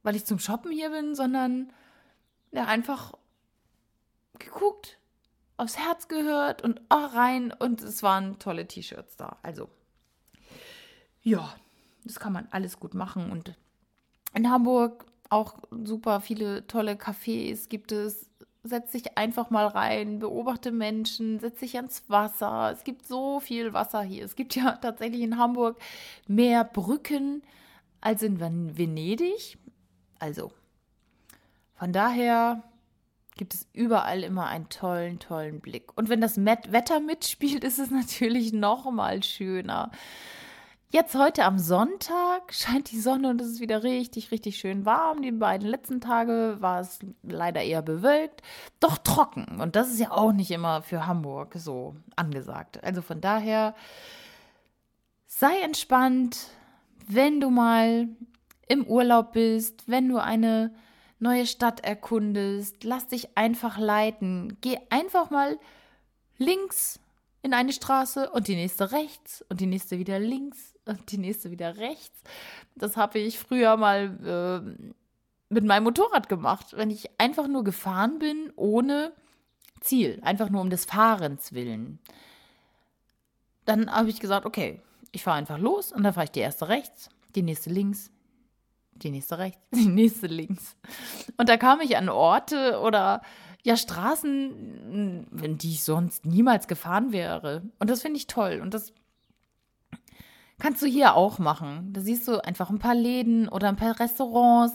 weil 0.03 0.17
ich 0.17 0.25
zum 0.25 0.39
Shoppen 0.39 0.73
hier 0.73 0.91
bin, 0.91 1.15
sondern 1.15 1.73
ja, 2.51 2.65
einfach 2.65 3.13
geguckt. 4.39 4.99
aufs 5.59 5.77
Herz 5.77 6.09
gehört 6.09 6.63
und 6.63 6.81
auch 6.89 7.15
rein 7.15 7.53
und 7.53 7.83
es 7.83 8.03
waren 8.03 8.39
tolle 8.39 8.67
T-Shirts 8.67 9.17
da. 9.17 9.37
Also, 9.43 9.69
ja, 11.23 11.55
das 12.05 12.21
kann 12.21 12.33
man 12.33 12.49
alles 12.51 12.81
gut 12.81 12.95
machen 12.95 13.31
und 13.31 13.55
in 14.35 14.51
Hamburg 14.51 15.07
auch 15.31 15.59
super 15.71 16.21
viele 16.21 16.67
tolle 16.67 16.93
Cafés 16.95 17.69
gibt 17.69 17.93
es. 17.93 18.29
Setz 18.65 18.93
dich 18.93 19.17
einfach 19.17 19.51
mal 19.51 19.67
rein, 19.67 20.19
beobachte 20.19 20.73
Menschen, 20.73 21.39
setz 21.39 21.61
dich 21.61 21.77
ans 21.77 22.05
Wasser. 22.09 22.73
Es 22.73 22.85
gibt 22.85 23.07
so 23.07 23.41
viel 23.41 23.73
Wasser 23.73 24.03
hier. 24.03 24.25
Es 24.25 24.37
gibt 24.37 24.55
ja 24.57 24.73
tatsächlich 24.73 25.23
in 25.23 25.39
Hamburg 25.39 25.79
mehr 26.27 26.65
Brücken 26.65 27.43
als 28.01 28.23
in 28.23 28.41
Venedig. 28.41 29.59
Also, 30.19 30.53
von 31.75 31.93
daher 31.93 32.63
gibt 33.37 33.55
es 33.55 33.67
überall 33.73 34.23
immer 34.25 34.49
einen 34.49 34.69
tollen, 34.69 35.19
tollen 35.19 35.61
Blick. 35.61 35.97
Und 35.97 36.09
wenn 36.09 36.21
das 36.21 36.45
Wetter 36.45 37.01
mitspielt, 37.01 37.65
ist 37.65 37.79
es 37.79 37.91
natürlich 37.91 38.53
noch 38.53 38.91
mal 38.91 39.23
schöner. 39.23 39.91
Jetzt 40.91 41.15
heute 41.15 41.45
am 41.45 41.59
Sonntag 41.59 42.55
scheint 42.55 42.91
die 42.91 42.99
Sonne 42.99 43.29
und 43.29 43.43
es 43.43 43.49
ist 43.49 43.61
wieder 43.61 43.83
richtig, 43.83 44.31
richtig 44.31 44.57
schön 44.57 44.87
warm. 44.87 45.21
Die 45.21 45.33
beiden 45.33 45.69
letzten 45.69 46.01
Tage 46.01 46.57
war 46.61 46.81
es 46.81 47.01
leider 47.23 47.63
eher 47.63 47.83
bewölkt, 47.83 48.41
doch 48.81 48.97
trocken. 48.97 49.61
Und 49.61 49.77
das 49.77 49.91
ist 49.91 50.01
ja 50.01 50.13
auch 50.13 50.33
nicht 50.33 50.51
immer 50.51 50.81
für 50.81 51.07
Hamburg 51.07 51.53
so 51.57 51.95
angesagt. 52.17 52.83
Also 52.83 53.03
von 53.03 53.21
daher 53.21 53.75
sei 55.27 55.61
entspannt, 55.61 56.49
wenn 57.07 57.39
du 57.39 57.51
mal 57.51 58.09
im 58.67 58.87
Urlaub 58.87 59.33
bist, 59.35 59.91
wenn 59.91 60.09
du 60.09 60.17
eine 60.17 60.75
neue 61.19 61.47
Stadt 61.47 61.81
erkundest. 61.81 62.83
Lass 62.83 63.09
dich 63.09 63.37
einfach 63.37 63.77
leiten. 63.77 64.57
Geh 64.63 64.79
einfach 64.89 65.29
mal 65.29 65.59
links 66.39 66.99
in 67.43 67.55
eine 67.55 67.73
Straße 67.73 68.31
und 68.31 68.49
die 68.49 68.57
nächste 68.57 68.93
rechts 68.93 69.45
und 69.49 69.61
die 69.61 69.67
nächste 69.67 69.99
wieder 69.99 70.19
links 70.19 70.75
und 70.85 71.13
die 71.13 71.19
nächste 71.19 71.51
wieder 71.51 71.77
rechts. 71.77 72.23
Das 72.75 72.97
habe 72.97 73.19
ich 73.19 73.39
früher 73.39 73.77
mal 73.77 74.65
äh, 74.85 74.89
mit 75.49 75.65
meinem 75.65 75.85
Motorrad 75.85 76.29
gemacht, 76.29 76.77
wenn 76.77 76.91
ich 76.91 77.11
einfach 77.19 77.49
nur 77.49 77.65
gefahren 77.65 78.19
bin 78.19 78.53
ohne 78.57 79.13
Ziel, 79.81 80.19
einfach 80.23 80.51
nur 80.51 80.61
um 80.61 80.71
des 80.71 80.85
Fahrens 80.85 81.53
willen. 81.53 81.99
Dann 83.65 83.91
habe 83.91 84.09
ich 84.09 84.21
gesagt, 84.21 84.47
okay, 84.47 84.81
ich 85.13 85.23
fahre 85.23 85.39
einfach 85.39 85.59
los 85.59 85.93
und 85.93 86.03
dann 86.03 86.15
fahre 86.15 86.25
ich 86.25 86.31
die 86.31 86.41
erste 86.41 86.69
rechts, 86.69 87.09
die 87.35 87.43
nächste 87.43 87.71
links, 87.71 88.11
die 88.93 89.11
nächste 89.11 89.39
rechts, 89.39 89.61
die 89.75 89.87
nächste 89.87 90.27
links. 90.27 90.77
Und 91.37 91.49
da 91.49 91.57
kam 91.57 91.81
ich 91.81 91.97
an 91.97 92.09
Orte 92.09 92.81
oder 92.81 93.23
ja 93.65 93.77
Straßen, 93.77 95.27
in 95.43 95.59
die 95.59 95.73
ich 95.73 95.85
sonst 95.85 96.25
niemals 96.25 96.69
gefahren 96.69 97.13
wäre. 97.13 97.63
Und 97.79 97.91
das 97.91 98.03
finde 98.03 98.19
ich 98.19 98.27
toll. 98.27 98.61
Und 98.63 98.75
das 98.75 98.93
kannst 100.59 100.83
du 100.83 100.87
hier 100.87 101.15
auch 101.15 101.39
machen. 101.39 101.93
Da 101.93 102.01
siehst 102.01 102.27
du 102.29 102.45
einfach 102.45 102.71
ein 102.71 102.79
paar 102.79 102.95
Läden 102.95 103.49
oder 103.49 103.69
ein 103.69 103.77
paar 103.77 103.99
Restaurants, 103.99 104.75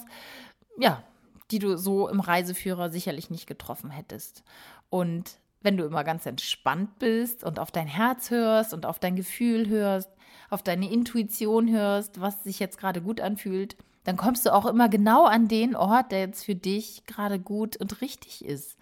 ja, 0.78 1.04
die 1.52 1.60
du 1.60 1.78
so 1.78 2.08
im 2.08 2.20
Reiseführer 2.20 2.90
sicherlich 2.90 3.30
nicht 3.30 3.48
getroffen 3.48 3.90
hättest. 3.90 4.44
Und 4.90 5.38
wenn 5.62 5.78
du 5.78 5.86
immer 5.86 6.04
ganz 6.04 6.26
entspannt 6.26 7.00
bist 7.00 7.44
und 7.44 7.60
auf 7.60 7.72
dein 7.72 7.88
Herz 7.88 8.32
hörst 8.32 8.74
und 8.74 8.86
auf 8.86 9.00
dein 9.00 9.16
Gefühl 9.16 9.68
hörst, 9.70 10.10
auf 10.50 10.62
deine 10.62 10.92
Intuition 10.92 11.72
hörst, 11.72 12.20
was 12.20 12.44
sich 12.44 12.60
jetzt 12.60 12.78
gerade 12.78 13.02
gut 13.02 13.22
anfühlt, 13.22 13.78
dann 14.04 14.18
kommst 14.18 14.46
du 14.46 14.54
auch 14.54 14.66
immer 14.66 14.90
genau 14.90 15.26
an 15.26 15.48
den 15.48 15.76
Ort, 15.76 16.12
der 16.12 16.20
jetzt 16.20 16.44
für 16.44 16.56
dich 16.56 17.06
gerade 17.06 17.40
gut 17.40 17.78
und 17.78 18.02
richtig 18.02 18.44
ist. 18.44 18.78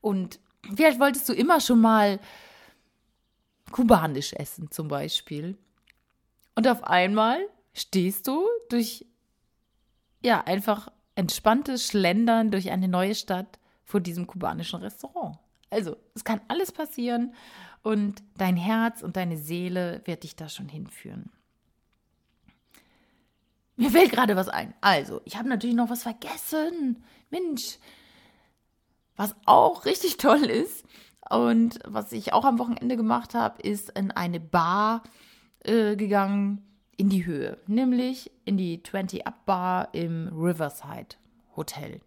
Und 0.00 0.38
vielleicht 0.74 1.00
wolltest 1.00 1.28
du 1.28 1.32
immer 1.32 1.60
schon 1.60 1.80
mal 1.80 2.20
kubanisch 3.72 4.32
essen 4.32 4.70
zum 4.70 4.88
Beispiel. 4.88 5.56
Und 6.54 6.68
auf 6.68 6.84
einmal 6.84 7.40
stehst 7.72 8.28
du 8.28 8.44
durch, 8.68 9.06
ja, 10.22 10.42
einfach 10.42 10.88
entspanntes 11.14 11.86
Schlendern 11.86 12.50
durch 12.50 12.70
eine 12.70 12.88
neue 12.88 13.14
Stadt 13.14 13.58
vor 13.84 14.00
diesem 14.00 14.26
kubanischen 14.26 14.80
Restaurant. 14.80 15.38
Also, 15.70 15.96
es 16.14 16.24
kann 16.24 16.40
alles 16.48 16.72
passieren 16.72 17.34
und 17.82 18.22
dein 18.36 18.56
Herz 18.56 19.02
und 19.02 19.16
deine 19.16 19.36
Seele 19.36 20.02
wird 20.04 20.24
dich 20.24 20.36
da 20.36 20.48
schon 20.48 20.68
hinführen. 20.68 21.30
Mir 23.80 23.90
fällt 23.90 24.12
gerade 24.12 24.36
was 24.36 24.50
ein. 24.50 24.74
Also, 24.82 25.22
ich 25.24 25.38
habe 25.38 25.48
natürlich 25.48 25.74
noch 25.74 25.88
was 25.88 26.02
vergessen. 26.02 27.02
Mensch. 27.30 27.78
Was 29.16 29.34
auch 29.46 29.86
richtig 29.86 30.16
toll 30.18 30.44
ist 30.44 30.84
und 31.30 31.78
was 31.86 32.12
ich 32.12 32.34
auch 32.34 32.44
am 32.44 32.58
Wochenende 32.58 32.98
gemacht 32.98 33.32
habe, 33.32 33.62
ist 33.62 33.88
in 33.98 34.10
eine 34.10 34.38
Bar 34.38 35.02
äh, 35.60 35.96
gegangen 35.96 36.62
in 36.98 37.08
die 37.08 37.24
Höhe, 37.24 37.56
nämlich 37.66 38.30
in 38.44 38.58
die 38.58 38.82
20 38.82 39.26
Up 39.26 39.46
Bar 39.46 39.94
im 39.94 40.28
Riverside 40.28 41.16
Hotel. 41.56 42.02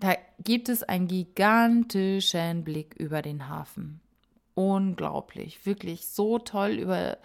Da 0.00 0.16
gibt 0.42 0.68
es 0.68 0.82
einen 0.82 1.06
gigantischen 1.06 2.64
Blick 2.64 2.96
über 2.96 3.22
den 3.22 3.48
Hafen. 3.48 4.00
Unglaublich, 4.56 5.64
wirklich 5.64 6.08
so 6.08 6.40
toll 6.40 6.72
über 6.72 7.18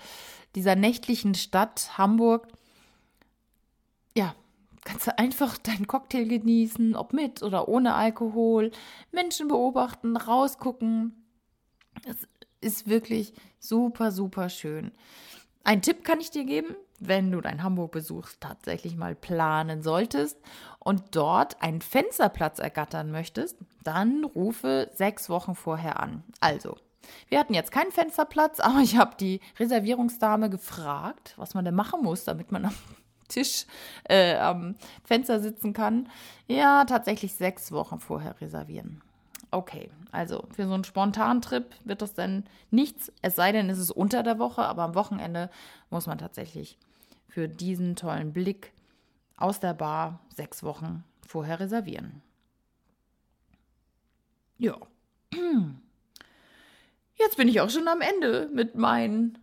dieser 0.53 0.75
nächtlichen 0.75 1.33
Stadt 1.33 1.97
Hamburg 1.97 2.47
ja, 4.15 4.35
kannst 4.83 5.07
du 5.07 5.17
einfach 5.17 5.57
deinen 5.59 5.87
Cocktail 5.87 6.25
genießen, 6.25 6.95
ob 6.95 7.13
mit 7.13 7.43
oder 7.43 7.67
ohne 7.67 7.95
Alkohol, 7.95 8.71
Menschen 9.11 9.47
beobachten, 9.47 10.17
rausgucken. 10.17 11.13
Es 12.07 12.27
ist 12.61 12.87
wirklich 12.87 13.33
super, 13.59 14.11
super 14.11 14.49
schön. 14.49 14.91
Ein 15.63 15.81
Tipp 15.81 16.03
kann 16.03 16.19
ich 16.19 16.31
dir 16.31 16.43
geben, 16.43 16.75
wenn 16.99 17.31
du 17.31 17.41
deinen 17.41 17.63
Hamburg-Besuch 17.63 18.29
tatsächlich 18.39 18.95
mal 18.95 19.15
planen 19.15 19.81
solltest 19.81 20.37
und 20.79 21.15
dort 21.15 21.61
einen 21.61 21.81
Fensterplatz 21.81 22.59
ergattern 22.59 23.11
möchtest, 23.11 23.57
dann 23.83 24.23
rufe 24.23 24.89
sechs 24.93 25.29
Wochen 25.29 25.55
vorher 25.55 25.99
an. 26.01 26.23
Also, 26.39 26.77
wir 27.29 27.39
hatten 27.39 27.53
jetzt 27.53 27.71
keinen 27.71 27.91
Fensterplatz, 27.91 28.59
aber 28.59 28.79
ich 28.79 28.97
habe 28.97 29.15
die 29.17 29.39
Reservierungsdame 29.59 30.49
gefragt, 30.49 31.33
was 31.37 31.53
man 31.53 31.65
denn 31.65 31.75
machen 31.75 32.03
muss, 32.03 32.25
damit 32.25 32.51
man 32.51 32.65
am 32.65 32.75
Tisch 33.33 33.65
äh, 34.05 34.35
am 34.35 34.75
Fenster 35.03 35.39
sitzen 35.39 35.73
kann. 35.73 36.09
Ja, 36.47 36.85
tatsächlich 36.85 37.35
sechs 37.35 37.71
Wochen 37.71 37.99
vorher 37.99 38.39
reservieren. 38.41 39.01
Okay, 39.51 39.91
also 40.11 40.45
für 40.55 40.65
so 40.65 40.73
einen 40.73 40.83
spontanen 40.83 41.41
Trip 41.41 41.75
wird 41.83 42.01
das 42.01 42.13
dann 42.13 42.45
nichts, 42.71 43.11
es 43.21 43.35
sei 43.35 43.51
denn, 43.51 43.69
es 43.69 43.77
ist 43.77 43.91
unter 43.91 44.23
der 44.23 44.39
Woche, 44.39 44.63
aber 44.63 44.81
am 44.81 44.95
Wochenende 44.95 45.51
muss 45.91 46.07
man 46.07 46.17
tatsächlich 46.17 46.79
für 47.27 47.47
diesen 47.47 47.95
tollen 47.95 48.33
Blick 48.33 48.73
aus 49.37 49.59
der 49.59 49.73
Bar 49.75 50.19
sechs 50.35 50.63
Wochen 50.63 51.03
vorher 51.27 51.59
reservieren. 51.59 52.23
Ja. 54.57 54.77
Jetzt 57.15 57.37
bin 57.37 57.47
ich 57.47 57.61
auch 57.61 57.69
schon 57.69 57.87
am 57.87 58.01
Ende 58.01 58.49
mit 58.51 58.75
meinen 58.75 59.37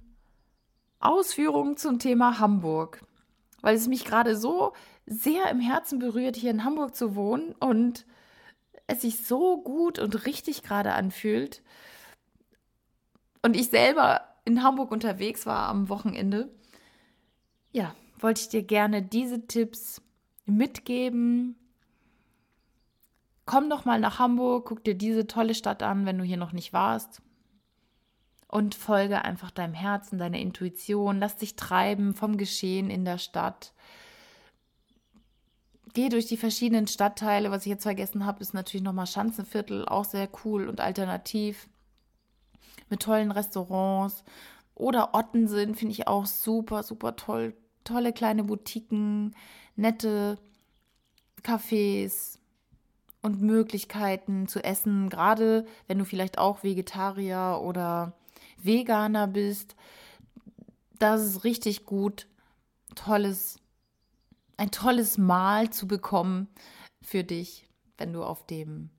Ausführungen 0.99 1.77
zum 1.77 1.99
Thema 1.99 2.39
Hamburg 2.39 3.05
weil 3.63 3.75
es 3.75 3.89
mich 3.89 4.05
gerade 4.05 4.37
so 4.37 4.73
sehr 5.07 5.51
im 5.51 5.61
Herzen 5.61 5.99
berührt, 5.99 6.37
hier 6.37 6.51
in 6.51 6.65
Hamburg 6.65 6.95
zu 6.95 7.15
wohnen 7.15 7.55
und 7.59 8.07
es 8.87 9.03
sich 9.03 9.25
so 9.27 9.63
gut 9.63 9.99
und 9.99 10.27
richtig 10.27 10.63
gerade 10.63 10.93
anfühlt. 10.93 11.63
Und 13.43 13.57
ich 13.57 13.69
selber 13.69 14.23
in 14.45 14.63
Hamburg 14.63 14.91
unterwegs 14.91 15.47
war 15.47 15.69
am 15.69 15.89
Wochenende. 15.89 16.51
Ja, 17.73 17.95
wollte 18.19 18.43
ich 18.43 18.49
dir 18.49 18.63
gerne 18.63 19.03
diese 19.03 19.47
Tipps 19.47 20.03
mitgeben. 20.45 21.57
Komm 23.47 23.71
doch 23.71 23.85
mal 23.85 23.99
nach 23.99 24.19
Hamburg, 24.19 24.67
guck 24.67 24.85
dir 24.85 24.95
diese 24.95 25.27
tolle 25.27 25.55
Stadt 25.55 25.83
an, 25.83 26.07
wenn 26.07 26.19
du 26.19 26.25
hier 26.25 26.37
noch 26.37 26.53
nicht 26.53 26.73
warst 26.73 27.23
und 28.51 28.75
folge 28.75 29.25
einfach 29.25 29.53
deinem 29.53 29.75
Herzen, 29.75 30.19
deiner 30.19 30.39
Intuition. 30.39 31.21
Lass 31.21 31.37
dich 31.37 31.55
treiben 31.55 32.15
vom 32.15 32.37
Geschehen 32.37 32.91
in 32.91 33.05
der 33.05 33.19
Stadt. 33.19 33.73
Geh 35.95 36.09
durch 36.09 36.27
die 36.27 36.37
verschiedenen 36.37 36.89
Stadtteile. 36.89 37.51
Was 37.53 37.63
ich 37.63 37.71
jetzt 37.71 37.85
vergessen 37.85 38.27
habe, 38.27 38.41
ist 38.41 38.53
natürlich 38.53 38.83
nochmal 38.83 39.07
Schanzenviertel, 39.07 39.87
auch 39.87 40.05
sehr 40.05 40.29
cool 40.45 40.69
und 40.69 40.81
alternativ. 40.81 41.69
Mit 42.89 43.03
tollen 43.03 43.31
Restaurants. 43.31 44.25
Oder 44.75 45.15
Ottensen 45.15 45.77
finde 45.77 45.93
ich 45.93 46.09
auch 46.09 46.27
super, 46.27 46.83
super 46.83 47.15
toll. 47.15 47.55
Tolle 47.85 48.13
kleine 48.13 48.43
Boutiquen, 48.43 49.35
nette 49.77 50.39
Cafés 51.43 52.39
und 53.23 53.41
Möglichkeiten 53.43 54.49
zu 54.49 54.63
essen, 54.65 55.09
gerade 55.09 55.67
wenn 55.87 55.99
du 55.99 56.05
vielleicht 56.05 56.39
auch 56.39 56.63
Vegetarier 56.65 57.61
oder 57.63 58.15
Veganer 58.65 59.27
bist, 59.27 59.75
das 60.99 61.23
ist 61.23 61.45
richtig 61.45 61.87
gut, 61.87 62.27
tolles, 62.95 63.59
ein 64.57 64.71
tolles 64.71 65.19
Mahl 65.19 65.71
zu 65.71 65.89
bekommen 65.89 66.49
für 67.03 67.25
dich, 67.25 67.67
wenn 67.97 68.13
du 68.13 68.23
auf 68.23 68.47
dem 68.47 68.91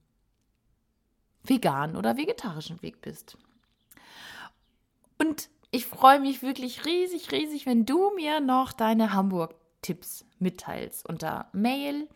veganen 1.43 1.95
oder 1.95 2.17
vegetarischen 2.17 2.81
Weg 2.81 2.99
bist. 3.01 3.37
Und 5.17 5.49
ich 5.71 5.85
freue 5.85 6.19
mich 6.19 6.41
wirklich 6.41 6.85
riesig, 6.85 7.31
riesig, 7.31 7.65
wenn 7.65 7.85
du 7.85 8.13
mir 8.15 8.41
noch 8.41 8.73
deine 8.73 9.13
Hamburg-Tipps 9.13 10.25
mitteilst 10.39 11.07
unter 11.07 11.47
mail 11.53 12.09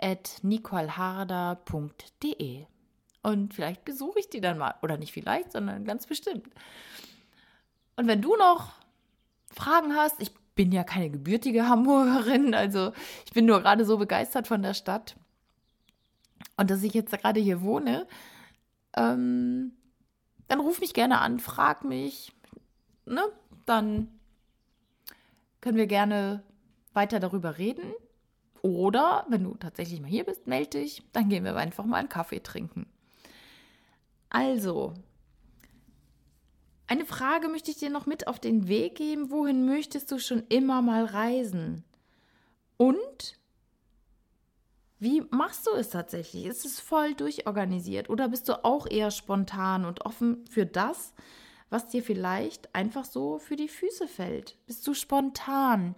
at 0.00 0.38
nicoleharder.de. 0.42 2.66
Und 3.22 3.54
vielleicht 3.54 3.84
besuche 3.84 4.20
ich 4.20 4.28
die 4.30 4.40
dann 4.40 4.58
mal. 4.58 4.74
Oder 4.82 4.96
nicht 4.96 5.12
vielleicht, 5.12 5.52
sondern 5.52 5.84
ganz 5.84 6.06
bestimmt. 6.06 6.48
Und 7.96 8.06
wenn 8.06 8.22
du 8.22 8.36
noch 8.36 8.72
Fragen 9.52 9.94
hast, 9.94 10.20
ich 10.20 10.32
bin 10.54 10.72
ja 10.72 10.84
keine 10.84 11.10
gebürtige 11.10 11.68
Hamburgerin, 11.68 12.54
also 12.54 12.92
ich 13.26 13.32
bin 13.32 13.46
nur 13.46 13.60
gerade 13.60 13.84
so 13.84 13.98
begeistert 13.98 14.46
von 14.46 14.62
der 14.62 14.74
Stadt. 14.74 15.16
Und 16.56 16.70
dass 16.70 16.82
ich 16.82 16.94
jetzt 16.94 17.12
gerade 17.12 17.40
hier 17.40 17.62
wohne, 17.62 18.06
ähm, 18.96 19.72
dann 20.48 20.60
ruf 20.60 20.80
mich 20.80 20.94
gerne 20.94 21.20
an, 21.20 21.40
frag 21.40 21.84
mich, 21.84 22.32
ne? 23.04 23.22
Dann 23.66 24.08
können 25.60 25.76
wir 25.76 25.86
gerne 25.86 26.42
weiter 26.94 27.20
darüber 27.20 27.58
reden. 27.58 27.92
Oder 28.62 29.26
wenn 29.28 29.44
du 29.44 29.54
tatsächlich 29.54 30.00
mal 30.00 30.08
hier 30.08 30.24
bist, 30.24 30.46
melde 30.46 30.80
dich, 30.80 31.02
dann 31.12 31.28
gehen 31.28 31.44
wir 31.44 31.54
einfach 31.56 31.84
mal 31.84 31.98
einen 31.98 32.08
Kaffee 32.08 32.40
trinken. 32.40 32.86
Also, 34.30 34.94
eine 36.86 37.04
Frage 37.04 37.48
möchte 37.48 37.70
ich 37.70 37.76
dir 37.76 37.90
noch 37.90 38.06
mit 38.06 38.26
auf 38.26 38.38
den 38.38 38.66
Weg 38.66 38.96
geben. 38.96 39.30
Wohin 39.30 39.66
möchtest 39.66 40.10
du 40.10 40.18
schon 40.18 40.42
immer 40.48 40.80
mal 40.80 41.04
reisen? 41.04 41.84
Und 42.78 43.38
wie 44.98 45.22
machst 45.30 45.66
du 45.66 45.72
es 45.72 45.90
tatsächlich? 45.90 46.46
Ist 46.46 46.64
es 46.64 46.80
voll 46.80 47.14
durchorganisiert 47.14 48.10
oder 48.10 48.28
bist 48.28 48.48
du 48.48 48.64
auch 48.64 48.86
eher 48.86 49.10
spontan 49.10 49.84
und 49.84 50.04
offen 50.04 50.46
für 50.50 50.66
das, 50.66 51.12
was 51.70 51.88
dir 51.88 52.02
vielleicht 52.02 52.74
einfach 52.74 53.04
so 53.04 53.38
für 53.38 53.56
die 53.56 53.68
Füße 53.68 54.08
fällt? 54.08 54.56
Bist 54.66 54.86
du 54.86 54.94
spontan? 54.94 55.94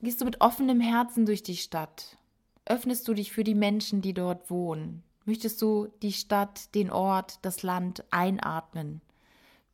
Gehst 0.00 0.20
du 0.20 0.24
mit 0.24 0.40
offenem 0.40 0.80
Herzen 0.80 1.26
durch 1.26 1.42
die 1.42 1.56
Stadt? 1.56 2.16
Öffnest 2.64 3.06
du 3.06 3.14
dich 3.14 3.32
für 3.32 3.44
die 3.44 3.54
Menschen, 3.54 4.00
die 4.00 4.14
dort 4.14 4.50
wohnen? 4.50 5.04
Möchtest 5.28 5.60
du 5.60 5.88
die 6.00 6.14
Stadt, 6.14 6.74
den 6.74 6.90
Ort, 6.90 7.40
das 7.42 7.62
Land 7.62 8.02
einatmen? 8.10 9.02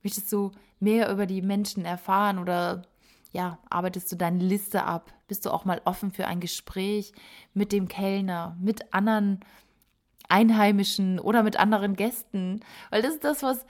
Möchtest 0.02 0.32
du 0.32 0.50
mehr 0.80 1.08
über 1.12 1.26
die 1.26 1.42
Menschen 1.42 1.84
erfahren 1.84 2.40
oder 2.40 2.82
ja, 3.30 3.60
arbeitest 3.70 4.10
du 4.10 4.16
deine 4.16 4.42
Liste 4.42 4.82
ab? 4.82 5.12
Bist 5.28 5.46
du 5.46 5.52
auch 5.52 5.64
mal 5.64 5.80
offen 5.84 6.10
für 6.10 6.26
ein 6.26 6.40
Gespräch 6.40 7.12
mit 7.52 7.70
dem 7.70 7.86
Kellner, 7.86 8.56
mit 8.60 8.92
anderen 8.92 9.38
Einheimischen 10.28 11.20
oder 11.20 11.44
mit 11.44 11.56
anderen 11.56 11.94
Gästen? 11.94 12.58
Weil 12.90 13.02
das 13.02 13.14
ist 13.14 13.22
das, 13.22 13.44
was 13.44 13.64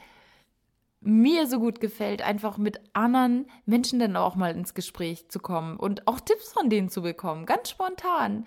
mir 1.02 1.46
so 1.46 1.60
gut 1.60 1.80
gefällt, 1.80 2.22
einfach 2.22 2.56
mit 2.56 2.80
anderen 2.94 3.44
Menschen 3.66 3.98
dann 3.98 4.16
auch 4.16 4.36
mal 4.36 4.56
ins 4.56 4.72
Gespräch 4.72 5.28
zu 5.28 5.38
kommen 5.38 5.76
und 5.76 6.08
auch 6.08 6.18
Tipps 6.18 6.50
von 6.50 6.70
denen 6.70 6.88
zu 6.88 7.02
bekommen, 7.02 7.44
ganz 7.44 7.68
spontan 7.68 8.46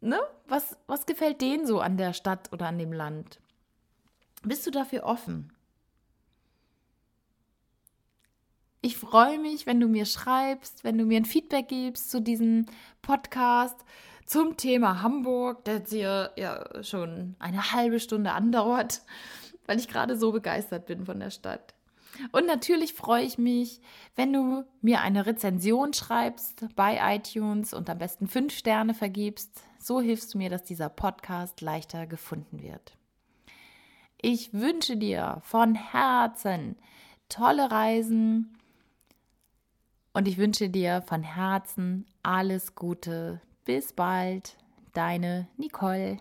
ne? 0.00 0.20
Was, 0.48 0.76
was 0.86 1.06
gefällt 1.06 1.40
denen 1.40 1.66
so 1.66 1.80
an 1.80 1.96
der 1.96 2.12
Stadt 2.12 2.52
oder 2.52 2.66
an 2.66 2.78
dem 2.78 2.92
Land? 2.92 3.40
Bist 4.42 4.66
du 4.66 4.70
dafür 4.70 5.04
offen? 5.04 5.52
Ich 8.82 8.96
freue 8.96 9.38
mich, 9.38 9.66
wenn 9.66 9.78
du 9.78 9.88
mir 9.88 10.06
schreibst, 10.06 10.84
wenn 10.84 10.96
du 10.96 11.04
mir 11.04 11.18
ein 11.18 11.26
Feedback 11.26 11.68
gibst 11.68 12.10
zu 12.10 12.20
diesem 12.20 12.64
Podcast 13.02 13.76
zum 14.24 14.56
Thema 14.56 15.02
Hamburg, 15.02 15.64
der 15.66 15.74
jetzt 15.78 15.92
hier 15.92 16.32
ja 16.36 16.82
schon 16.82 17.36
eine 17.38 17.72
halbe 17.72 18.00
Stunde 18.00 18.32
andauert, 18.32 19.02
weil 19.66 19.78
ich 19.78 19.88
gerade 19.88 20.16
so 20.16 20.32
begeistert 20.32 20.86
bin 20.86 21.04
von 21.04 21.20
der 21.20 21.30
Stadt. 21.30 21.74
Und 22.32 22.46
natürlich 22.46 22.94
freue 22.94 23.24
ich 23.24 23.38
mich, 23.38 23.80
wenn 24.16 24.32
du 24.32 24.64
mir 24.80 25.00
eine 25.00 25.26
Rezension 25.26 25.92
schreibst 25.92 26.64
bei 26.74 26.98
iTunes 27.16 27.74
und 27.74 27.88
am 27.90 27.98
besten 27.98 28.28
fünf 28.28 28.54
Sterne 28.54 28.94
vergibst. 28.94 29.62
So 29.82 30.00
hilfst 30.00 30.34
du 30.34 30.38
mir, 30.38 30.50
dass 30.50 30.62
dieser 30.62 30.90
Podcast 30.90 31.62
leichter 31.62 32.06
gefunden 32.06 32.62
wird. 32.62 32.96
Ich 34.20 34.52
wünsche 34.52 34.98
dir 34.98 35.40
von 35.42 35.74
Herzen 35.74 36.76
tolle 37.30 37.70
Reisen 37.70 38.58
und 40.12 40.28
ich 40.28 40.36
wünsche 40.36 40.68
dir 40.68 41.00
von 41.02 41.22
Herzen 41.22 42.04
alles 42.22 42.74
Gute. 42.74 43.40
Bis 43.64 43.94
bald, 43.94 44.56
deine 44.92 45.48
Nicole. 45.56 46.18